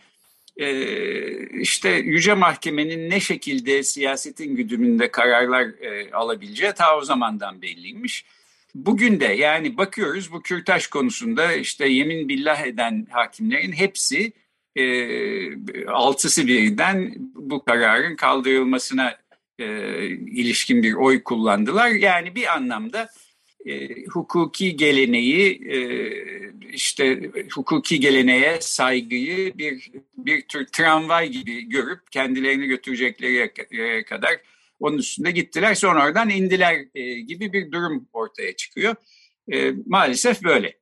e, 0.58 1.60
işte 1.60 1.90
Yüce 1.90 2.34
Mahkeme'nin 2.34 3.10
ne 3.10 3.20
şekilde 3.20 3.84
siyasetin 3.84 4.56
güdümünde 4.56 5.12
kararlar 5.12 5.66
e, 5.82 6.12
alabileceği 6.12 6.72
ta 6.72 6.98
o 6.98 7.02
zamandan 7.02 7.62
belliymiş. 7.62 8.26
Bugün 8.76 9.20
de 9.20 9.26
yani 9.26 9.78
bakıyoruz 9.78 10.32
bu 10.32 10.42
kürtaj 10.42 10.88
konusunda 10.88 11.54
işte 11.54 11.88
yemin 11.88 12.30
billah 12.30 12.62
eden 12.62 13.08
hakimlerin 13.12 13.72
hepsi 13.72 14.34
e, 14.76 15.86
altısı 15.86 16.48
birden 16.48 17.14
bu 17.36 17.66
kararın 17.66 18.16
kaldırılmasına 18.16 19.18
e, 19.60 19.66
ilişkin 20.08 20.84
bir 20.84 20.94
oy 20.94 21.24
kullandılar. 21.24 21.90
Yani 21.90 22.36
bir 22.36 22.54
anlamda 22.56 23.10
e, 23.66 24.06
hukuki 24.06 24.76
geleneği 24.76 25.70
e, 25.72 25.78
işte 26.70 27.32
hukuki 27.54 28.00
geleneğe 28.00 28.58
saygıyı 28.62 29.58
bir 29.58 29.92
bir 30.18 30.42
tür 30.42 30.66
tramvay 30.66 31.30
gibi 31.30 31.70
görüp 31.70 32.12
kendilerini 32.12 32.66
götürecekleri 32.66 34.06
kadar 34.06 34.32
onun 34.80 34.98
üstünde 34.98 35.32
gittiler. 35.32 35.76
Sonra 35.76 36.06
oradan 36.06 36.30
indiler 36.30 36.86
e, 36.96 37.20
gibi 37.20 37.54
bir 37.54 37.72
durum 37.72 38.08
ortaya 38.14 38.56
çıkıyor. 38.56 38.96
Maalesef 39.86 40.44
böyle. 40.44 40.74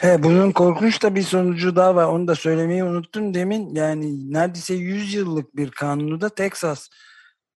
He, 0.00 0.22
bunun 0.22 0.52
korkunç 0.52 1.02
da 1.02 1.14
bir 1.14 1.22
sonucu 1.22 1.76
daha 1.76 1.94
var. 1.94 2.04
Onu 2.04 2.28
da 2.28 2.34
söylemeyi 2.34 2.84
unuttum 2.84 3.34
demin. 3.34 3.74
Yani 3.74 4.32
neredeyse 4.32 4.74
100 4.74 5.14
yıllık 5.14 5.56
bir 5.56 5.70
kanunu 5.70 6.20
da 6.20 6.28
Texas 6.28 6.88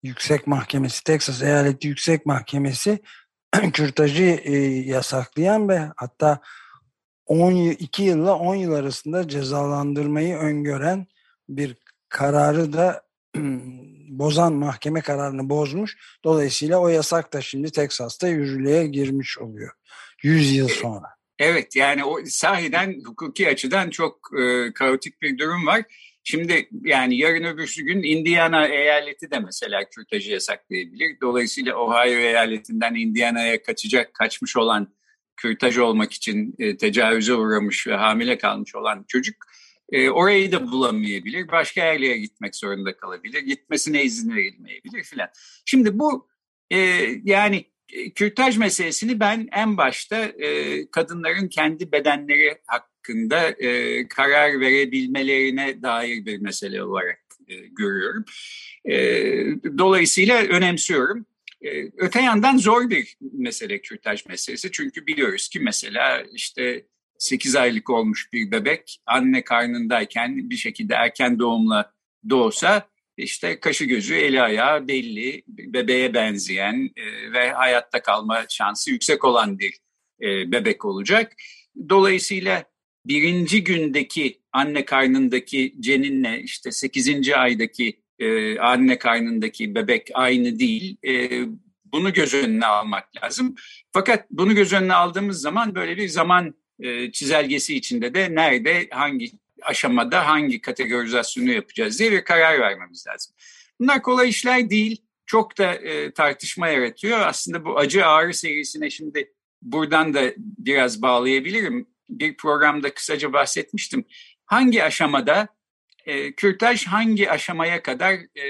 Yüksek 0.02 0.46
Mahkemesi, 0.46 1.04
Texas 1.04 1.42
Eyaleti 1.42 1.88
Yüksek 1.88 2.26
Mahkemesi 2.26 2.98
kürtajı 3.72 4.40
e, 4.44 4.56
yasaklayan 4.66 5.68
ve 5.68 5.88
hatta 5.96 6.40
12 7.26 8.02
yılla 8.02 8.34
10 8.34 8.54
yıl 8.54 8.72
arasında 8.72 9.28
cezalandırmayı 9.28 10.36
öngören 10.36 11.06
bir 11.48 11.76
kararı 12.08 12.72
da 12.72 13.02
bozan 14.08 14.52
mahkeme 14.52 15.00
kararını 15.00 15.48
bozmuş. 15.48 15.96
Dolayısıyla 16.24 16.78
o 16.78 16.88
yasak 16.88 17.32
da 17.32 17.40
şimdi 17.40 17.72
Teksas'ta 17.72 18.28
yürürlüğe 18.28 18.86
girmiş 18.86 19.38
oluyor. 19.38 19.72
100 20.22 20.54
yıl 20.54 20.68
sonra. 20.68 21.06
Evet 21.38 21.76
yani 21.76 22.04
o 22.04 22.18
sahiden 22.24 23.00
hukuki 23.06 23.48
açıdan 23.48 23.90
çok 23.90 24.30
e, 24.40 24.72
kaotik 24.72 25.22
bir 25.22 25.38
durum 25.38 25.66
var. 25.66 25.84
Şimdi 26.24 26.68
yani 26.84 27.16
yarın 27.18 27.44
öbürsü 27.44 27.82
gün 27.82 28.02
Indiana 28.02 28.66
eyaleti 28.66 29.30
de 29.30 29.38
mesela 29.38 29.88
kürtajı 29.88 30.30
yasaklayabilir. 30.30 31.20
Dolayısıyla 31.20 31.76
Ohio 31.76 32.18
eyaletinden 32.18 32.94
Indiana'ya 32.94 33.62
kaçacak, 33.62 34.14
kaçmış 34.14 34.56
olan 34.56 34.94
kürtaj 35.36 35.78
olmak 35.78 36.12
için 36.12 36.54
e, 36.58 36.76
tecavüze 36.76 37.34
uğramış 37.34 37.86
ve 37.86 37.94
hamile 37.94 38.38
kalmış 38.38 38.74
olan 38.74 39.04
çocuk 39.08 39.36
e, 39.92 40.10
orayı 40.10 40.52
da 40.52 40.72
bulamayabilir. 40.72 41.48
Başka 41.48 41.84
yerlere 41.84 42.18
gitmek 42.18 42.56
zorunda 42.56 42.96
kalabilir. 42.96 43.40
Gitmesine 43.40 44.04
izin 44.04 44.36
verilmeyebilir 44.36 45.04
filan. 45.04 45.28
Şimdi 45.64 45.98
bu 45.98 46.28
e, 46.70 46.78
yani 47.24 47.64
e, 47.92 48.10
kürtaj 48.10 48.58
meselesini 48.58 49.20
ben 49.20 49.48
en 49.52 49.76
başta 49.76 50.16
e, 50.24 50.90
kadınların 50.90 51.48
kendi 51.48 51.92
bedenleri 51.92 52.44
hakkında 53.02 53.48
e, 53.48 54.08
karar 54.08 54.60
verebilmelerine 54.60 55.82
dair 55.82 56.26
bir 56.26 56.38
mesele 56.38 56.82
olarak 56.82 57.20
e, 57.48 57.54
görüyorum. 57.56 58.24
E, 58.84 58.94
dolayısıyla 59.78 60.42
önemsiyorum. 60.42 61.26
E, 61.62 61.70
öte 61.96 62.20
yandan 62.20 62.56
zor 62.56 62.90
bir 62.90 63.16
mesele 63.20 63.80
kürtaj 63.80 64.26
meselesi. 64.26 64.70
Çünkü 64.72 65.06
biliyoruz 65.06 65.48
ki 65.48 65.60
mesela 65.60 66.24
işte 66.34 66.86
8 67.18 67.56
aylık 67.56 67.90
olmuş 67.90 68.32
bir 68.32 68.50
bebek 68.50 68.98
anne 69.06 69.44
karnındayken 69.44 70.50
bir 70.50 70.56
şekilde 70.56 70.94
erken 70.94 71.38
doğumla 71.38 71.92
doğsa 72.28 72.88
işte 73.16 73.60
kaşı 73.60 73.84
gözü, 73.84 74.14
eli 74.14 74.42
ayağı 74.42 74.88
belli, 74.88 75.42
bebeğe 75.46 76.14
benzeyen 76.14 76.90
e, 76.96 77.32
ve 77.32 77.52
hayatta 77.52 78.02
kalma 78.02 78.44
şansı 78.48 78.90
yüksek 78.90 79.24
olan 79.24 79.58
bir 79.58 79.72
e, 80.22 80.52
bebek 80.52 80.84
olacak. 80.84 81.32
Dolayısıyla 81.88 82.71
birinci 83.06 83.64
gündeki 83.64 84.40
anne 84.52 84.84
karnındaki 84.84 85.74
ceninle 85.80 86.42
işte 86.42 86.72
sekizinci 86.72 87.36
aydaki 87.36 88.00
e, 88.18 88.58
anne 88.58 88.98
karnındaki 88.98 89.74
bebek 89.74 90.10
aynı 90.14 90.58
değil. 90.58 90.96
E, 91.06 91.30
bunu 91.84 92.12
göz 92.12 92.34
önüne 92.34 92.66
almak 92.66 93.16
lazım. 93.22 93.54
Fakat 93.92 94.30
bunu 94.30 94.54
göz 94.54 94.72
önüne 94.72 94.94
aldığımız 94.94 95.40
zaman 95.40 95.74
böyle 95.74 95.96
bir 95.96 96.08
zaman 96.08 96.54
e, 96.80 97.12
çizelgesi 97.12 97.76
içinde 97.76 98.14
de 98.14 98.34
nerede, 98.34 98.88
hangi 98.90 99.30
aşamada 99.62 100.26
hangi 100.26 100.60
kategorizasyonu 100.60 101.50
yapacağız 101.50 101.98
diye 101.98 102.12
bir 102.12 102.24
karar 102.24 102.60
vermemiz 102.60 103.06
lazım. 103.06 103.34
Bunlar 103.80 104.02
kolay 104.02 104.28
işler 104.28 104.70
değil. 104.70 105.02
Çok 105.26 105.58
da 105.58 105.74
e, 105.74 106.12
tartışma 106.12 106.68
yaratıyor. 106.68 107.20
Aslında 107.20 107.64
bu 107.64 107.78
acı 107.78 108.06
ağrı 108.06 108.34
serisine 108.34 108.90
şimdi 108.90 109.32
buradan 109.62 110.14
da 110.14 110.32
biraz 110.36 111.02
bağlayabilirim. 111.02 111.86
Bir 112.20 112.36
programda 112.36 112.94
kısaca 112.94 113.32
bahsetmiştim. 113.32 114.04
Hangi 114.46 114.84
aşamada 114.84 115.48
e, 116.06 116.32
kürtaj 116.32 116.86
hangi 116.86 117.30
aşamaya 117.30 117.82
kadar 117.82 118.14
e, 118.14 118.44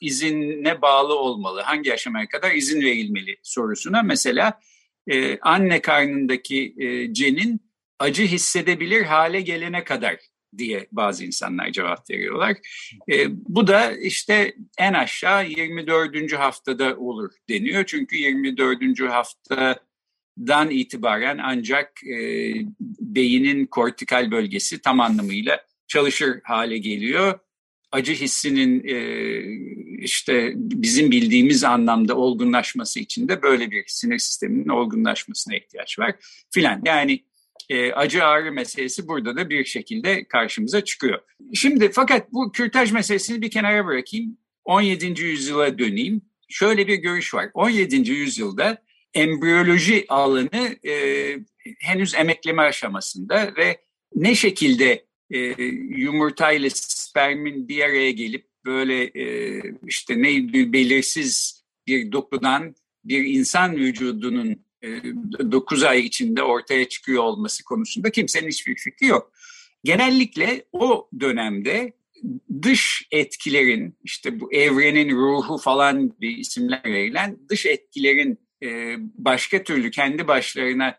izine 0.00 0.82
bağlı 0.82 1.18
olmalı? 1.18 1.60
Hangi 1.60 1.92
aşamaya 1.94 2.28
kadar 2.28 2.52
izin 2.52 2.80
verilmeli 2.80 3.36
sorusuna 3.42 4.02
mesela 4.02 4.60
e, 5.10 5.38
anne 5.38 5.82
karnındaki 5.82 6.74
e, 6.78 7.14
cenin 7.14 7.60
acı 7.98 8.22
hissedebilir 8.22 9.02
hale 9.02 9.40
gelene 9.40 9.84
kadar 9.84 10.16
diye 10.58 10.86
bazı 10.92 11.24
insanlar 11.24 11.70
cevap 11.70 12.10
veriyorlar. 12.10 12.56
E, 13.10 13.26
bu 13.30 13.66
da 13.66 13.92
işte 13.92 14.54
en 14.78 14.92
aşağı 14.92 15.48
24. 15.48 16.32
haftada 16.32 16.96
olur 16.96 17.32
deniyor. 17.48 17.84
Çünkü 17.86 18.16
24. 18.16 18.82
haftadan 20.38 20.70
itibaren 20.70 21.38
ancak 21.42 22.04
e, 22.04 22.54
beynin 23.00 23.66
kortikal 23.66 24.30
bölgesi 24.30 24.78
tam 24.82 25.00
anlamıyla 25.00 25.60
çalışır 25.88 26.40
hale 26.44 26.78
geliyor. 26.78 27.38
Acı 27.92 28.12
hissinin 28.12 28.84
e, 28.84 28.98
işte 29.98 30.52
bizim 30.56 31.10
bildiğimiz 31.10 31.64
anlamda 31.64 32.16
olgunlaşması 32.16 33.00
için 33.00 33.28
de 33.28 33.42
böyle 33.42 33.70
bir 33.70 33.84
sinir 33.86 34.18
sisteminin 34.18 34.68
olgunlaşmasına 34.68 35.56
ihtiyaç 35.56 35.98
var 35.98 36.14
filan. 36.50 36.82
Yani 36.84 37.24
e, 37.68 37.92
acı 37.92 38.24
ağrı 38.24 38.52
meselesi 38.52 39.08
burada 39.08 39.36
da 39.36 39.50
bir 39.50 39.64
şekilde 39.64 40.24
karşımıza 40.24 40.84
çıkıyor. 40.84 41.20
Şimdi 41.54 41.90
fakat 41.92 42.32
bu 42.32 42.52
kürtaj 42.52 42.92
meselesini 42.92 43.42
bir 43.42 43.50
kenara 43.50 43.86
bırakayım. 43.86 44.38
17. 44.64 45.22
yüzyıla 45.22 45.78
döneyim. 45.78 46.22
Şöyle 46.48 46.86
bir 46.86 46.96
görüş 46.96 47.34
var. 47.34 47.50
17. 47.54 48.10
yüzyılda 48.10 48.78
embriyoloji 49.18 50.06
alanı 50.08 50.76
e, 50.86 50.94
henüz 51.78 52.14
emekleme 52.14 52.62
aşamasında 52.62 53.52
ve 53.56 53.80
ne 54.14 54.34
şekilde 54.34 55.04
e, 55.30 55.38
yumurtayla 55.96 56.70
spermin 56.72 57.68
bir 57.68 57.82
araya 57.82 58.10
gelip 58.10 58.46
böyle 58.64 59.04
e, 59.04 59.62
işte 59.86 60.22
ne 60.22 60.52
belirsiz 60.72 61.62
bir 61.86 62.12
dokudan 62.12 62.74
bir 63.04 63.24
insan 63.24 63.76
vücudunun 63.76 64.64
9 65.52 65.82
e, 65.82 65.88
ay 65.88 66.00
içinde 66.00 66.42
ortaya 66.42 66.88
çıkıyor 66.88 67.22
olması 67.22 67.64
konusunda 67.64 68.10
kimsenin 68.10 68.48
hiçbir 68.48 68.76
fikri 68.76 69.06
yok. 69.06 69.32
Genellikle 69.84 70.64
o 70.72 71.08
dönemde 71.20 71.92
dış 72.62 73.08
etkilerin 73.10 73.94
işte 74.04 74.40
bu 74.40 74.52
evrenin 74.52 75.16
ruhu 75.16 75.58
falan 75.58 76.20
bir 76.20 76.36
isimler 76.36 76.84
verilen 76.84 77.38
dış 77.48 77.66
etkilerin 77.66 78.38
e, 78.64 78.96
başka 78.98 79.62
türlü 79.62 79.90
kendi 79.90 80.28
başlarına 80.28 80.98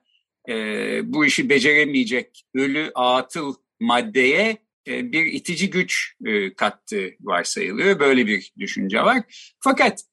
e, 0.50 0.54
bu 1.14 1.26
işi 1.26 1.50
beceremeyecek 1.50 2.44
ölü 2.56 2.92
atıl 2.96 3.56
maddeye 3.80 4.58
bir 4.88 5.26
itici 5.26 5.70
güç 5.70 6.16
kattığı 6.58 7.10
varsayılıyor. 7.20 8.00
Böyle 8.00 8.28
bir 8.28 8.54
düşünce 8.60 9.02
var. 9.02 9.24
Fakat 9.60 10.04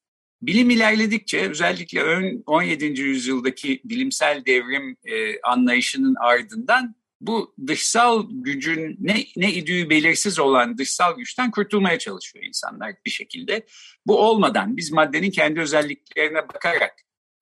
Bilim 0.41 0.69
ilerledikçe 0.69 1.49
özellikle 1.49 2.01
ön 2.01 2.43
17. 2.45 3.01
yüzyıldaki 3.01 3.81
bilimsel 3.83 4.45
devrim 4.45 4.97
e, 5.05 5.41
anlayışının 5.41 6.15
ardından 6.19 6.95
bu 7.21 7.55
dışsal 7.67 8.27
gücün 8.31 8.97
ne, 8.99 9.25
ne 9.35 9.53
idüğü 9.53 9.89
belirsiz 9.89 10.39
olan 10.39 10.77
dışsal 10.77 11.17
güçten 11.17 11.51
kurtulmaya 11.51 11.99
çalışıyor 11.99 12.45
insanlar 12.45 12.93
bir 13.05 13.11
şekilde. 13.11 13.65
Bu 14.07 14.19
olmadan 14.19 14.77
biz 14.77 14.91
maddenin 14.91 15.31
kendi 15.31 15.59
özelliklerine 15.59 16.47
bakarak 16.47 16.93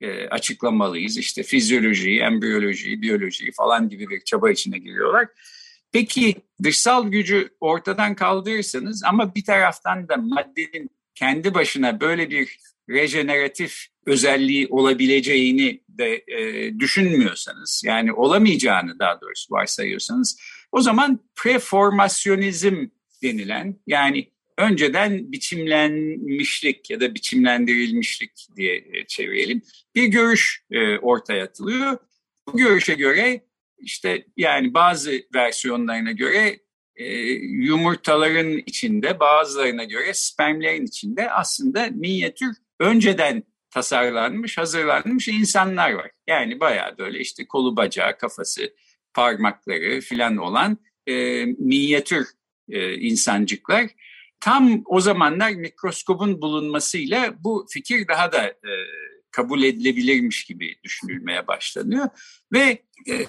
e, 0.01 0.27
açıklamalıyız. 0.27 1.17
İşte 1.17 1.43
fizyolojiyi, 1.43 2.19
embriyolojiyi, 2.19 3.01
biyolojiyi 3.01 3.51
falan 3.51 3.89
gibi 3.89 4.09
bir 4.09 4.23
çaba 4.23 4.51
içine 4.51 4.77
giriyorlar. 4.77 5.27
Peki 5.91 6.35
dışsal 6.63 7.07
gücü 7.07 7.49
ortadan 7.59 8.15
kaldırırsanız 8.15 9.03
ama 9.03 9.35
bir 9.35 9.43
taraftan 9.43 10.09
da 10.09 10.17
maddenin 10.17 10.89
kendi 11.15 11.53
başına 11.53 12.01
böyle 12.01 12.29
bir 12.29 12.59
rejeneratif 12.89 13.87
özelliği 14.05 14.67
olabileceğini 14.67 15.81
de 15.89 16.23
e, 16.27 16.79
düşünmüyorsanız 16.79 17.81
yani 17.85 18.13
olamayacağını 18.13 18.99
daha 18.99 19.21
doğrusu 19.21 19.53
varsayıyorsanız 19.53 20.39
o 20.71 20.81
zaman 20.81 21.19
preformasyonizm 21.35 22.87
denilen 23.23 23.79
yani 23.87 24.31
önceden 24.57 25.31
biçimlenmişlik 25.31 26.89
ya 26.89 26.99
da 26.99 27.15
biçimlendirilmişlik 27.15 28.47
diye 28.55 28.75
e, 28.75 29.07
çevirelim 29.07 29.61
bir 29.95 30.05
görüş 30.05 30.63
e, 30.71 30.97
ortaya 30.97 31.43
atılıyor. 31.43 31.97
Bu 32.47 32.57
görüşe 32.57 32.93
göre 32.93 33.41
işte 33.77 34.25
yani 34.37 34.73
bazı 34.73 35.11
versiyonlarına 35.35 36.11
göre 36.11 36.59
e, 36.95 37.05
yumurtaların 37.41 38.57
içinde 38.65 39.19
bazılarına 39.19 39.83
göre 39.83 40.13
spermlerin 40.13 40.85
içinde 40.85 41.31
aslında 41.31 41.87
minyatür 41.91 42.55
önceden 42.79 43.43
tasarlanmış, 43.69 44.57
hazırlanmış 44.57 45.27
insanlar 45.27 45.91
var. 45.91 46.11
Yani 46.27 46.59
bayağı 46.59 46.97
böyle 46.97 47.19
işte 47.19 47.47
kolu 47.47 47.77
bacağı, 47.77 48.17
kafası, 48.17 48.73
parmakları 49.13 50.01
filan 50.01 50.37
olan 50.37 50.77
e, 51.07 51.45
minyatür 51.45 52.27
e, 52.69 52.93
insancıklar. 52.93 53.89
Tam 54.39 54.81
o 54.85 55.01
zamanlar 55.01 55.51
mikroskobun 55.51 56.41
bulunmasıyla 56.41 57.35
bu 57.43 57.65
fikir 57.69 58.07
daha 58.07 58.31
da 58.31 58.47
e, 58.47 58.71
kabul 59.31 59.63
edilebilirmiş 59.63 60.43
gibi 60.43 60.75
düşünülmeye 60.83 61.47
başlanıyor. 61.47 62.09
Ve 62.53 62.83
e, 63.09 63.25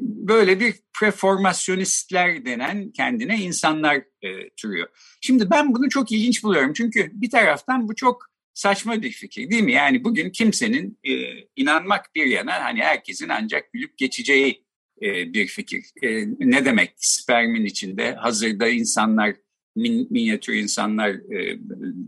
böyle 0.00 0.60
bir 0.60 0.74
preformasyonistler 1.00 2.44
denen 2.44 2.90
kendine 2.90 3.38
insanlar 3.38 3.96
e, 3.96 4.50
türüyor. 4.56 4.88
Şimdi 5.20 5.50
ben 5.50 5.74
bunu 5.74 5.88
çok 5.88 6.12
ilginç 6.12 6.44
buluyorum. 6.44 6.72
Çünkü 6.72 7.10
bir 7.14 7.30
taraftan 7.30 7.88
bu 7.88 7.94
çok 7.94 8.26
saçma 8.54 9.02
bir 9.02 9.10
fikir 9.10 9.50
değil 9.50 9.62
mi? 9.62 9.72
Yani 9.72 10.04
bugün 10.04 10.30
kimsenin 10.30 10.98
e, 11.04 11.12
inanmak 11.56 12.14
bir 12.14 12.26
yana 12.26 12.64
hani 12.64 12.82
herkesin 12.82 13.28
ancak 13.28 13.72
gülüp 13.72 13.98
geçeceği 13.98 14.64
e, 15.02 15.32
bir 15.34 15.46
fikir. 15.46 15.84
E, 16.02 16.24
ne 16.38 16.64
demek 16.64 16.92
spermin 16.96 17.64
içinde 17.64 18.14
hazırda 18.14 18.68
insanlar 18.68 19.34
min, 19.76 20.06
minyatür 20.10 20.54
insanlar 20.54 21.10
e, 21.10 21.58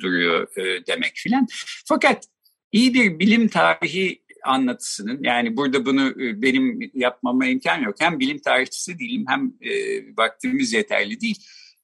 duruyor 0.00 0.57
e, 0.57 0.87
demek 0.87 1.12
filan. 1.14 1.46
Fakat 1.85 2.24
iyi 2.72 2.94
bir 2.94 3.18
bilim 3.18 3.48
tarihi 3.48 4.24
anlatısının 4.44 5.20
yani 5.22 5.57
burada 5.57 5.87
bunu 5.87 6.22
e, 6.22 6.42
benim 6.42 6.90
yapmama 6.94 7.46
imkan 7.46 7.83
yok. 7.83 7.94
Hem 7.98 8.20
bilim 8.20 8.38
tarihçisi 8.38 8.98
değilim 8.98 9.24
hem 9.29 9.53
e, 9.61 9.72
vaktimiz 10.16 10.72
yeterli 10.72 11.20
değil 11.20 11.38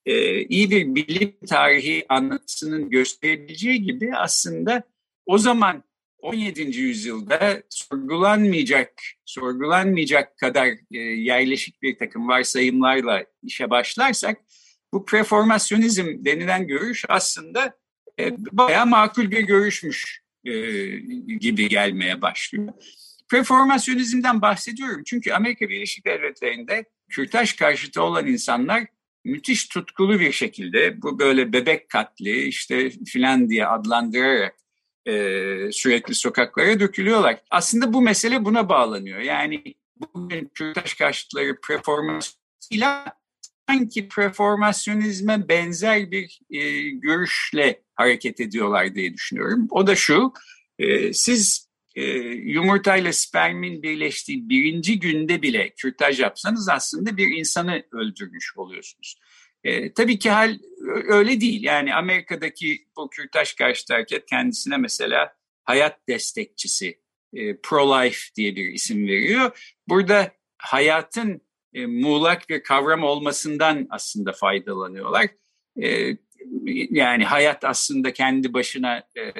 e, 0.06 0.44
iyi 0.44 0.70
bir 0.70 0.94
bilim 0.94 1.36
tarihi 1.48 2.04
anlatısının 2.08 2.90
gösterebileceği 2.90 3.82
gibi 3.82 4.16
aslında 4.16 4.82
o 5.26 5.38
zaman 5.38 5.84
17. 6.18 6.62
yüzyılda 6.80 7.62
sorgulanmayacak, 7.70 8.92
sorgulanmayacak 9.24 10.38
kadar 10.38 10.66
e, 10.92 10.98
yerleşik 10.98 11.82
bir 11.82 11.98
takım 11.98 12.28
varsayımlarla 12.28 13.24
işe 13.42 13.70
başlarsak 13.70 14.40
bu 14.92 15.04
preformasyonizm 15.04 16.24
denilen 16.24 16.66
görüş 16.66 17.04
aslında 17.08 17.76
e, 18.20 18.36
bayağı 18.52 18.86
makul 18.86 19.30
bir 19.30 19.40
görüşmüş 19.40 20.22
e, 20.44 20.52
gibi 21.40 21.68
gelmeye 21.68 22.22
başlıyor. 22.22 22.72
Preformasyonizmden 23.28 24.42
bahsediyorum 24.42 25.02
çünkü 25.06 25.32
Amerika 25.32 25.68
Birleşik 25.68 26.06
Devletleri'nde 26.06 26.84
kürtaj 27.08 27.56
karşıtı 27.56 28.02
olan 28.02 28.26
insanlar 28.26 28.86
müthiş 29.24 29.68
tutkulu 29.68 30.20
bir 30.20 30.32
şekilde 30.32 31.02
bu 31.02 31.18
böyle 31.18 31.52
bebek 31.52 31.88
katli 31.88 32.42
işte 32.42 32.90
filan 32.90 33.50
diye 33.50 33.66
adlandırarak 33.66 34.54
e, 35.06 35.12
sürekli 35.72 36.14
sokaklara 36.14 36.80
dökülüyorlar. 36.80 37.42
Aslında 37.50 37.92
bu 37.92 38.02
mesele 38.02 38.44
buna 38.44 38.68
bağlanıyor. 38.68 39.20
Yani 39.20 39.74
bugün 39.96 40.50
Kürtaj 40.54 40.94
karşıtları 40.94 41.60
performansıyla 41.68 43.19
sanki 43.70 44.08
preformasyonizme 44.08 45.48
benzer 45.48 46.10
bir 46.10 46.40
e, 46.50 46.90
görüşle 46.90 47.82
hareket 47.94 48.40
ediyorlar 48.40 48.94
diye 48.94 49.14
düşünüyorum. 49.14 49.66
O 49.70 49.86
da 49.86 49.96
şu, 49.96 50.32
e, 50.78 51.12
siz 51.12 51.68
e, 51.94 52.02
yumurtayla 52.28 53.12
spermin 53.12 53.82
birleştiği 53.82 54.48
birinci 54.48 55.00
günde 55.00 55.42
bile 55.42 55.70
kürtaj 55.70 56.20
yapsanız 56.20 56.68
aslında 56.68 57.16
bir 57.16 57.28
insanı 57.28 57.82
öldürmüş 57.92 58.52
oluyorsunuz. 58.56 59.20
E, 59.64 59.92
tabii 59.92 60.18
ki 60.18 60.30
hal 60.30 60.58
öyle 61.08 61.40
değil. 61.40 61.62
Yani 61.62 61.94
Amerika'daki 61.94 62.86
bu 62.96 63.10
kürtaj 63.10 63.54
karşıtı 63.54 63.94
hareket 63.94 64.26
kendisine 64.26 64.76
mesela 64.76 65.34
hayat 65.64 66.08
destekçisi, 66.08 67.00
e, 67.32 67.56
pro-life 67.56 68.34
diye 68.36 68.56
bir 68.56 68.72
isim 68.72 69.06
veriyor. 69.06 69.74
Burada 69.88 70.32
hayatın 70.58 71.40
e, 71.74 71.86
muğlak 71.86 72.48
bir 72.48 72.62
kavram 72.62 73.02
olmasından 73.02 73.86
aslında 73.90 74.32
faydalanıyorlar. 74.32 75.26
E, 75.82 76.16
yani 76.90 77.24
hayat 77.24 77.64
aslında 77.64 78.12
kendi 78.12 78.52
başına 78.52 78.98
e, 78.98 79.32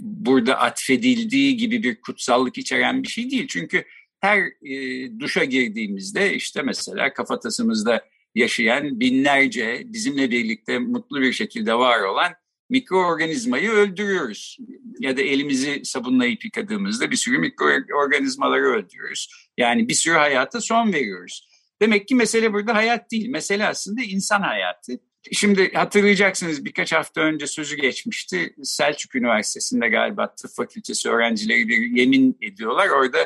burada 0.00 0.58
atfedildiği 0.58 1.56
gibi 1.56 1.82
bir 1.82 2.00
kutsallık 2.00 2.58
içeren 2.58 3.02
bir 3.02 3.08
şey 3.08 3.30
değil. 3.30 3.46
Çünkü 3.48 3.84
her 4.20 4.38
e, 4.62 5.10
duşa 5.20 5.44
girdiğimizde 5.44 6.34
işte 6.34 6.62
mesela 6.62 7.12
kafatasımızda 7.12 8.04
yaşayan 8.34 9.00
binlerce 9.00 9.82
bizimle 9.86 10.30
birlikte 10.30 10.78
mutlu 10.78 11.20
bir 11.20 11.32
şekilde 11.32 11.74
var 11.74 12.00
olan 12.00 12.32
mikroorganizmayı 12.74 13.70
öldürüyoruz. 13.70 14.58
Ya 14.98 15.16
da 15.16 15.22
elimizi 15.22 15.80
sabunlayıp 15.84 16.44
yıkadığımızda 16.44 17.10
bir 17.10 17.16
sürü 17.16 17.38
mikroorganizmaları 17.38 18.64
öldürüyoruz. 18.64 19.48
Yani 19.58 19.88
bir 19.88 19.94
sürü 19.94 20.14
hayata 20.14 20.60
son 20.60 20.92
veriyoruz. 20.92 21.48
Demek 21.82 22.08
ki 22.08 22.14
mesele 22.14 22.52
burada 22.52 22.74
hayat 22.74 23.10
değil. 23.10 23.28
Mesele 23.28 23.66
aslında 23.66 24.02
insan 24.02 24.40
hayatı. 24.40 24.92
Şimdi 25.32 25.72
hatırlayacaksınız 25.72 26.64
birkaç 26.64 26.92
hafta 26.92 27.20
önce 27.20 27.46
sözü 27.46 27.76
geçmişti. 27.76 28.54
Selçuk 28.62 29.14
Üniversitesi'nde 29.14 29.88
galiba 29.88 30.34
tıp 30.34 30.50
fakültesi 30.50 31.10
öğrencileri 31.10 31.68
bir 31.68 31.96
yemin 31.96 32.38
ediyorlar. 32.42 32.88
Orada 32.88 33.18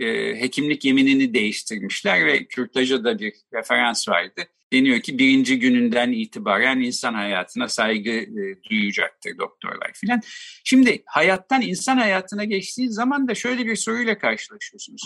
e, 0.00 0.06
hekimlik 0.40 0.84
yeminini 0.84 1.34
değiştirmişler 1.34 2.26
ve 2.26 2.44
kürtaja 2.44 3.04
da 3.04 3.18
bir 3.18 3.32
referans 3.54 4.08
vardı. 4.08 4.42
Deniyor 4.72 5.00
ki 5.00 5.18
birinci 5.18 5.58
gününden 5.58 6.12
itibaren 6.12 6.80
insan 6.80 7.14
hayatına 7.14 7.68
saygı 7.68 8.10
e, 8.10 8.62
duyacaktır 8.70 9.38
doktorlar 9.38 9.92
filan. 9.94 10.20
Şimdi 10.64 11.02
hayattan 11.06 11.62
insan 11.62 11.96
hayatına 11.96 12.44
geçtiği 12.44 12.90
zaman 12.90 13.28
da 13.28 13.34
şöyle 13.34 13.66
bir 13.66 13.76
soruyla 13.76 14.18
karşılaşıyorsunuz. 14.18 15.02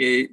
E, 0.00 0.28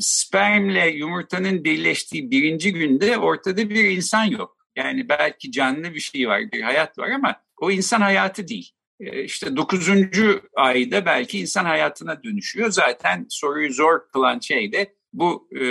spermle 0.00 0.88
yumurtanın 0.88 1.64
birleştiği 1.64 2.30
birinci 2.30 2.72
günde 2.72 3.18
ortada 3.18 3.70
bir 3.70 3.84
insan 3.84 4.24
yok. 4.24 4.56
Yani 4.76 5.08
belki 5.08 5.52
canlı 5.52 5.94
bir 5.94 6.00
şey 6.00 6.28
var, 6.28 6.52
bir 6.52 6.62
hayat 6.62 6.98
var 6.98 7.10
ama 7.10 7.36
o 7.56 7.70
insan 7.70 8.00
hayatı 8.00 8.48
değil. 8.48 8.70
E, 9.00 9.24
işte 9.24 9.56
dokuzuncu 9.56 10.42
ayda 10.56 11.06
belki 11.06 11.38
insan 11.38 11.64
hayatına 11.64 12.22
dönüşüyor. 12.22 12.70
Zaten 12.70 13.26
soruyu 13.28 13.72
zor 13.72 14.08
kılan 14.12 14.38
şey 14.38 14.72
de 14.72 14.94
bu 15.12 15.48
e, 15.60 15.64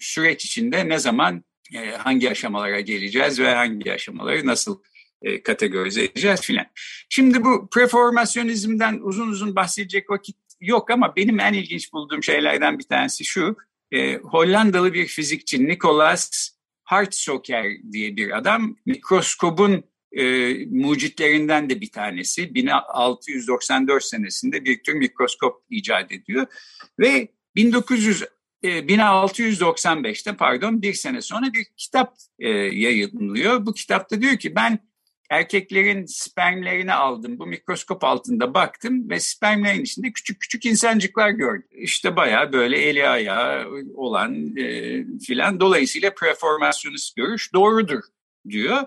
süreç 0.00 0.44
içinde 0.44 0.88
ne 0.88 0.98
zaman 0.98 1.44
e, 1.74 1.90
hangi 1.90 2.30
aşamalara 2.30 2.80
geleceğiz 2.80 3.40
ve 3.40 3.54
hangi 3.54 3.92
aşamaları 3.92 4.46
nasıl 4.46 4.82
e, 5.22 5.42
kategorize 5.42 6.04
edeceğiz 6.04 6.40
filan. 6.40 6.66
Şimdi 7.08 7.44
bu 7.44 7.68
preformasyonizmden 7.70 8.98
uzun 9.02 9.28
uzun 9.28 9.56
bahsedecek 9.56 10.10
vakit 10.10 10.36
yok 10.60 10.90
ama 10.90 11.16
benim 11.16 11.40
en 11.40 11.52
ilginç 11.52 11.92
bulduğum 11.92 12.22
şeylerden 12.22 12.78
bir 12.78 12.84
tanesi 12.84 13.24
şu. 13.24 13.56
E, 13.92 14.16
Hollandalı 14.16 14.94
bir 14.94 15.06
fizikçi 15.06 15.68
Nicolas 15.68 16.50
Hartsoker 16.84 17.66
diye 17.92 18.16
bir 18.16 18.38
adam 18.38 18.76
mikroskobun 18.86 19.84
e, 20.12 20.54
mucitlerinden 20.66 21.70
de 21.70 21.80
bir 21.80 21.90
tanesi. 21.90 22.54
1694 22.54 24.04
senesinde 24.04 24.64
bir 24.64 24.82
tür 24.82 24.94
mikroskop 24.94 25.62
icat 25.70 26.12
ediyor 26.12 26.46
ve 26.98 27.28
1900 27.56 28.24
1695'te 28.62 30.36
pardon 30.36 30.82
bir 30.82 30.94
sene 30.94 31.20
sonra 31.20 31.52
bir 31.52 31.66
kitap 31.76 32.14
e, 32.38 32.48
yayınlıyor. 32.50 33.66
Bu 33.66 33.74
kitapta 33.74 34.22
diyor 34.22 34.36
ki 34.36 34.54
ben 34.54 34.78
erkeklerin 35.30 36.06
spermlerini 36.06 36.94
aldım. 36.94 37.38
Bu 37.38 37.46
mikroskop 37.46 38.04
altında 38.04 38.54
baktım 38.54 39.10
ve 39.10 39.20
spermlerin 39.20 39.82
içinde 39.82 40.12
küçük 40.12 40.40
küçük 40.40 40.66
insancıklar 40.66 41.30
gördüm. 41.30 41.68
İşte 41.70 42.16
bayağı 42.16 42.52
böyle 42.52 42.76
eli 42.76 43.08
ayağı 43.08 43.68
olan 43.94 44.56
e, 44.56 45.04
filan. 45.26 45.60
Dolayısıyla 45.60 46.14
preformasyonist 46.14 47.16
görüş 47.16 47.52
doğrudur 47.54 48.00
diyor. 48.48 48.82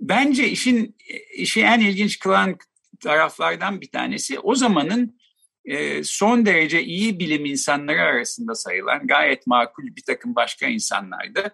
Bence 0.00 0.48
işin 0.48 0.96
işi 1.36 1.62
en 1.62 1.80
ilginç 1.80 2.18
kılan 2.18 2.56
taraflardan 3.00 3.80
bir 3.80 3.90
tanesi 3.90 4.38
o 4.38 4.54
zamanın 4.54 5.21
e, 5.64 6.04
son 6.04 6.46
derece 6.46 6.82
iyi 6.82 7.18
bilim 7.18 7.44
insanları 7.44 8.00
arasında 8.00 8.54
sayılan 8.54 9.06
gayet 9.06 9.46
makul 9.46 9.96
bir 9.96 10.02
takım 10.02 10.34
başka 10.34 10.66
insanlar 10.66 11.34
da 11.34 11.50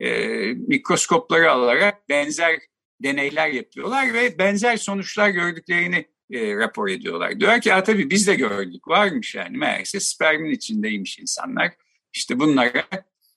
e, 0.00 0.28
mikroskopları 0.54 1.50
alarak 1.50 2.08
benzer 2.08 2.60
deneyler 3.02 3.48
yapıyorlar 3.48 4.14
ve 4.14 4.38
benzer 4.38 4.76
sonuçlar 4.76 5.28
gördüklerini 5.28 6.06
e, 6.30 6.56
rapor 6.56 6.88
ediyorlar. 6.88 7.40
Diyor 7.40 7.60
ki 7.60 7.70
tabii 7.84 8.10
biz 8.10 8.26
de 8.26 8.34
gördük 8.34 8.88
varmış 8.88 9.34
yani 9.34 9.56
meğerse 9.56 10.00
spermin 10.00 10.50
içindeymiş 10.50 11.18
insanlar. 11.18 11.72
İşte 12.12 12.38
bunlara 12.38 12.84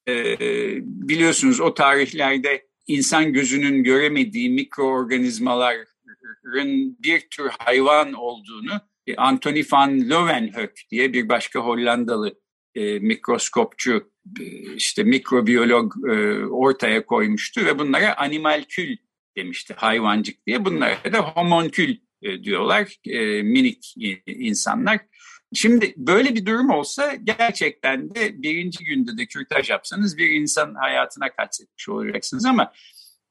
e, 0.07 0.37
biliyorsunuz 0.81 1.59
o 1.59 1.73
tarihlerde 1.73 2.67
insan 2.87 3.33
gözünün 3.33 3.83
göremediği 3.83 4.49
mikroorganizmaların 4.49 5.87
bir 6.99 7.19
tür 7.29 7.49
hayvan 7.59 8.13
olduğunu 8.13 8.81
Anthony 9.17 9.63
van 9.71 10.09
Leeuwenhoek 10.09 10.71
diye 10.91 11.13
bir 11.13 11.29
başka 11.29 11.59
Hollandalı 11.59 12.39
e, 12.75 12.99
mikroskopçu, 12.99 14.11
e, 14.39 14.43
işte 14.75 15.03
mikrobiyolog 15.03 15.93
e, 16.09 16.45
ortaya 16.45 17.05
koymuştu 17.05 17.65
ve 17.65 17.79
bunlara 17.79 18.17
animalkül 18.17 18.97
demişti, 19.37 19.73
hayvancık 19.77 20.47
diye. 20.47 20.65
Bunlara 20.65 21.13
da 21.13 21.19
homonkül 21.19 21.97
e, 22.21 22.43
diyorlar, 22.43 22.97
e, 23.05 23.41
minik 23.41 23.93
insanlar. 24.27 24.99
Şimdi 25.53 25.93
böyle 25.97 26.35
bir 26.35 26.45
durum 26.45 26.69
olsa 26.69 27.15
gerçekten 27.15 28.15
de 28.15 28.41
birinci 28.41 28.83
günde 28.83 29.17
de 29.17 29.25
kürtaj 29.25 29.69
yapsanız 29.69 30.17
bir 30.17 30.29
insan 30.29 30.75
hayatına 30.75 31.29
kastetmiş 31.35 31.89
olacaksınız 31.89 32.45
ama 32.45 32.71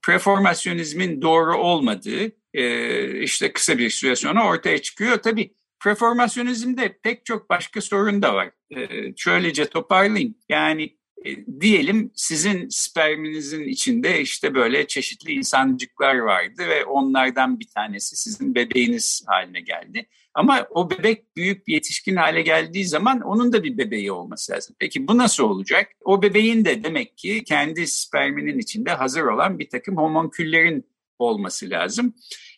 preformasyonizmin 0.02 1.22
doğru 1.22 1.56
olmadığı 1.56 2.32
e, 2.54 3.22
işte 3.22 3.52
kısa 3.52 3.78
bir 3.78 3.90
süre 3.90 4.16
sonra 4.16 4.46
ortaya 4.46 4.82
çıkıyor. 4.82 5.16
Tabii 5.16 5.54
Preformasyonizmde 5.82 6.98
pek 7.02 7.24
çok 7.24 7.50
başka 7.50 7.80
sorun 7.80 8.22
da 8.22 8.34
var. 8.34 8.50
Ee, 8.76 9.12
şöylece 9.16 9.64
toparlayayım. 9.64 10.34
Yani 10.48 10.96
e, 11.24 11.60
diyelim 11.60 12.10
sizin 12.14 12.68
sperminizin 12.68 13.64
içinde 13.64 14.20
işte 14.20 14.54
böyle 14.54 14.86
çeşitli 14.86 15.32
insancıklar 15.32 16.14
vardı 16.14 16.62
ve 16.68 16.84
onlardan 16.84 17.60
bir 17.60 17.68
tanesi 17.74 18.16
sizin 18.16 18.54
bebeğiniz 18.54 19.24
haline 19.26 19.60
geldi. 19.60 20.06
Ama 20.34 20.66
o 20.70 20.90
bebek 20.90 21.36
büyük 21.36 21.68
yetişkin 21.68 22.16
hale 22.16 22.42
geldiği 22.42 22.84
zaman 22.84 23.20
onun 23.20 23.52
da 23.52 23.64
bir 23.64 23.78
bebeği 23.78 24.12
olması 24.12 24.52
lazım. 24.52 24.76
Peki 24.78 25.08
bu 25.08 25.18
nasıl 25.18 25.44
olacak? 25.44 25.88
O 26.04 26.22
bebeğin 26.22 26.64
de 26.64 26.84
demek 26.84 27.18
ki 27.18 27.44
kendi 27.44 27.86
sperminin 27.86 28.58
içinde 28.58 28.90
hazır 28.90 29.22
olan 29.22 29.58
bir 29.58 29.70
takım 29.70 29.96
homonküllerin 29.96 30.86
olması 31.18 31.70
lazım. 31.70 32.14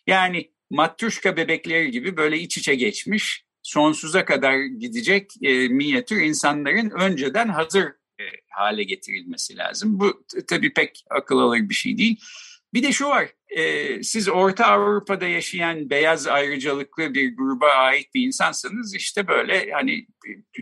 Yani 0.07 0.54
matruşka 0.69 1.37
bebekleri 1.37 1.91
gibi 1.91 2.17
böyle 2.17 2.39
iç 2.39 2.57
içe 2.57 2.75
geçmiş, 2.75 3.45
sonsuza 3.63 4.25
kadar 4.25 4.57
gidecek 4.57 5.31
e, 5.41 5.67
minyatür 5.67 6.21
insanların 6.21 6.89
önceden 6.89 7.47
hazır 7.47 7.83
e, 8.19 8.23
hale 8.49 8.83
getirilmesi 8.83 9.57
lazım. 9.57 9.99
Bu 9.99 10.25
tabii 10.47 10.73
pek 10.73 11.05
akıl 11.09 11.39
alır 11.39 11.69
bir 11.69 11.73
şey 11.73 11.97
değil. 11.97 12.19
Bir 12.73 12.83
de 12.83 12.91
şu 12.91 13.05
var, 13.05 13.29
e, 13.49 14.03
siz 14.03 14.29
Orta 14.29 14.65
Avrupa'da 14.65 15.27
yaşayan 15.27 15.89
beyaz 15.89 16.27
ayrıcalıklı 16.27 17.13
bir 17.13 17.35
gruba 17.35 17.67
ait 17.67 18.13
bir 18.13 18.21
insansanız 18.21 18.95
işte 18.95 19.27
böyle 19.27 19.71
hani 19.71 20.07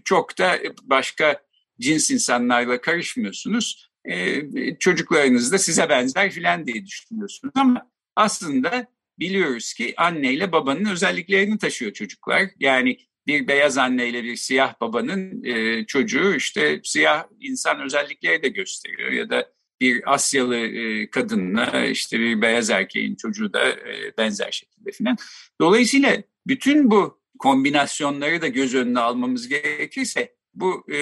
çok 0.03 0.37
da 0.37 0.59
başka 0.83 1.41
cins 1.79 2.11
insanlarla 2.11 2.81
karışmıyorsunuz. 2.81 3.89
E, 4.05 4.41
çocuklarınız 4.79 5.51
da 5.51 5.57
size 5.57 5.89
benzer 5.89 6.31
filan 6.31 6.67
diye 6.67 6.85
düşünüyorsunuz 6.85 7.53
ama 7.55 7.89
aslında 8.15 8.87
biliyoruz 9.19 9.73
ki 9.73 9.93
anne 9.97 10.33
ile 10.33 10.51
babanın 10.51 10.85
özelliklerini 10.85 11.57
taşıyor 11.57 11.93
çocuklar. 11.93 12.49
Yani 12.59 12.97
bir 13.27 13.47
beyaz 13.47 13.77
anne 13.77 14.07
ile 14.09 14.23
bir 14.23 14.35
siyah 14.35 14.81
babanın 14.81 15.43
e, 15.43 15.85
çocuğu 15.85 16.35
işte 16.35 16.81
siyah 16.83 17.25
insan 17.39 17.81
özellikleri 17.81 18.43
de 18.43 18.47
gösteriyor 18.47 19.11
ya 19.11 19.29
da 19.29 19.51
bir 19.81 20.13
Asyalı 20.13 20.57
e, 20.57 21.09
kadınla 21.09 21.85
işte 21.85 22.19
bir 22.19 22.41
beyaz 22.41 22.69
erkeğin 22.69 23.15
çocuğu 23.15 23.53
da 23.53 23.69
e, 23.69 24.17
benzer 24.17 24.51
şekilde 24.51 24.91
filan. 24.91 25.17
Dolayısıyla 25.61 26.17
bütün 26.47 26.91
bu 26.91 27.21
kombinasyonları 27.39 28.41
da 28.41 28.47
göz 28.47 28.75
önüne 28.75 28.99
almamız 28.99 29.47
gerekirse 29.47 30.35
bu 30.53 30.85
e, 30.91 30.99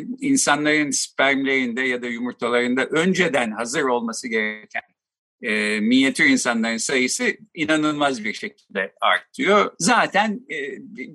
insanların 0.00 0.90
spermlerinde 0.90 1.80
ya 1.82 2.02
da 2.02 2.06
yumurtalarında 2.06 2.86
önceden 2.86 3.50
hazır 3.50 3.82
olması 3.82 4.28
gereken 4.28 4.82
e, 5.42 5.80
minyatür 5.80 6.24
insanların 6.24 6.76
sayısı 6.76 7.36
inanılmaz 7.54 8.24
bir 8.24 8.34
şekilde 8.34 8.92
artıyor. 9.00 9.72
Zaten 9.78 10.40
e, 10.50 10.56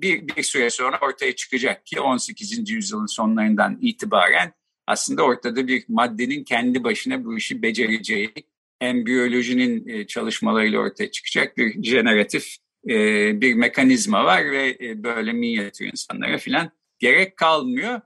bir, 0.02 0.28
bir 0.28 0.42
süre 0.42 0.70
sonra 0.70 0.98
ortaya 1.02 1.36
çıkacak 1.36 1.86
ki 1.86 2.00
18. 2.00 2.70
yüzyılın 2.70 3.06
sonlarından 3.06 3.78
itibaren 3.80 4.52
aslında 4.86 5.22
ortada 5.22 5.68
bir 5.68 5.84
maddenin 5.88 6.44
kendi 6.44 6.84
başına 6.84 7.24
bu 7.24 7.36
işi 7.36 7.62
becereceği, 7.62 8.32
embiyolojinin 8.80 9.88
e, 9.88 10.06
çalışmalarıyla 10.06 10.78
ortaya 10.78 11.10
çıkacak 11.10 11.56
bir 11.56 11.82
jeneratif 11.82 12.56
e, 12.88 12.94
bir 13.40 13.54
mekanizma 13.54 14.24
var 14.24 14.50
ve 14.50 14.76
e, 14.80 15.02
böyle 15.02 15.32
minyatür 15.32 15.86
insanlara 15.86 16.38
filan 16.38 16.70
gerek 16.98 17.36
kalmıyor. 17.36 18.00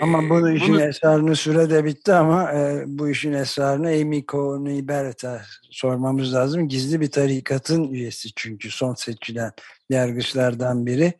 Ama 0.00 0.30
bunu 0.30 0.52
işin 0.52 0.74
bunu... 0.74 0.82
esrarını 0.82 1.36
süre 1.36 1.70
de 1.70 1.84
bitti 1.84 2.12
ama 2.12 2.52
e, 2.52 2.82
bu 2.86 3.08
işin 3.08 3.32
esrarını 3.32 3.88
Amy 3.88 4.24
Coney 4.26 4.88
Barrett'a 4.88 5.42
sormamız 5.70 6.34
lazım. 6.34 6.68
Gizli 6.68 7.00
bir 7.00 7.10
tarikatın 7.10 7.92
üyesi 7.92 8.28
çünkü 8.36 8.70
son 8.70 8.94
seçilen 8.94 9.52
yargıçlardan 9.90 10.86
biri. 10.86 11.12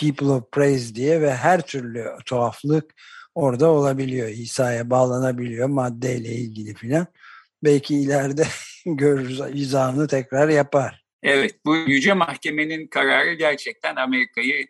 People 0.00 0.26
of 0.26 0.52
Praise 0.52 0.94
diye 0.94 1.20
ve 1.20 1.34
her 1.34 1.66
türlü 1.66 2.04
tuhaflık 2.26 2.94
orada 3.34 3.70
olabiliyor. 3.70 4.28
İsa'ya 4.28 4.90
bağlanabiliyor 4.90 5.68
maddeyle 5.68 6.28
ilgili 6.28 6.74
filan. 6.74 7.06
Belki 7.64 7.94
ileride 7.94 8.46
görürüz 8.86 9.40
izahını 9.54 10.08
tekrar 10.08 10.48
yapar. 10.48 11.04
Evet 11.22 11.54
bu 11.64 11.76
Yüce 11.76 12.12
Mahkemenin 12.12 12.86
kararı 12.86 13.34
gerçekten 13.34 13.96
Amerika'yı 13.96 14.66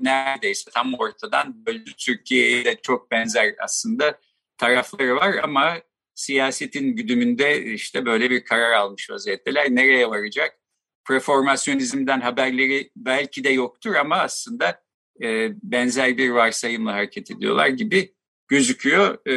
neredeyse 0.00 0.70
tam 0.70 0.94
ortadan 0.94 1.66
böldü. 1.66 1.90
Türkiye'ye 1.98 2.76
çok 2.82 3.10
benzer 3.10 3.54
aslında 3.58 4.18
tarafları 4.58 5.16
var 5.16 5.34
ama 5.42 5.76
siyasetin 6.14 6.96
güdümünde 6.96 7.64
işte 7.64 8.06
böyle 8.06 8.30
bir 8.30 8.44
karar 8.44 8.72
almış 8.72 9.10
vaziyetteler. 9.10 9.70
Nereye 9.70 10.10
varacak? 10.10 10.58
Preformasyonizmden 11.04 12.20
haberleri 12.20 12.90
belki 12.96 13.44
de 13.44 13.48
yoktur 13.48 13.94
ama 13.94 14.16
aslında 14.16 14.82
e, 15.22 15.50
benzer 15.62 16.18
bir 16.18 16.30
varsayımla 16.30 16.92
hareket 16.92 17.30
ediyorlar 17.30 17.68
gibi 17.68 18.14
gözüküyor. 18.48 19.28
E, 19.28 19.34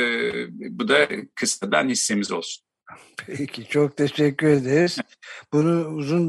bu 0.79 0.87
da 0.87 1.07
kısadan 1.35 1.89
hissemiz 1.89 2.31
olsun. 2.31 2.68
Peki 3.27 3.65
çok 3.65 3.97
teşekkür 3.97 4.47
ederiz. 4.47 4.97
Bunu 5.53 5.87
uzun 5.87 6.27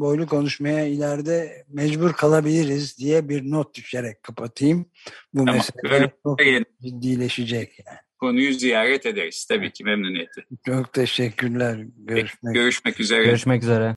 boylu 0.00 0.26
konuşmaya 0.26 0.86
ileride 0.86 1.64
mecbur 1.68 2.12
kalabiliriz 2.12 2.98
diye 2.98 3.28
bir 3.28 3.50
not 3.50 3.74
düşerek 3.74 4.22
kapatayım. 4.22 4.86
Bu 5.34 5.44
tamam, 5.44 5.62
mesele 5.84 6.10
çok 6.22 6.40
ciddileşecek. 6.82 7.78
Yani. 7.86 7.98
Konuyu 8.20 8.54
ziyaret 8.54 9.06
ederiz 9.06 9.46
tabii 9.48 9.72
ki 9.72 9.84
memnuniyetle. 9.84 10.42
Çok 10.66 10.92
teşekkürler. 10.92 11.78
Görüşmek, 11.96 12.54
Görüşmek 12.54 13.00
üzere. 13.00 13.24
Görüşmek 13.24 13.62
üzere. 13.62 13.84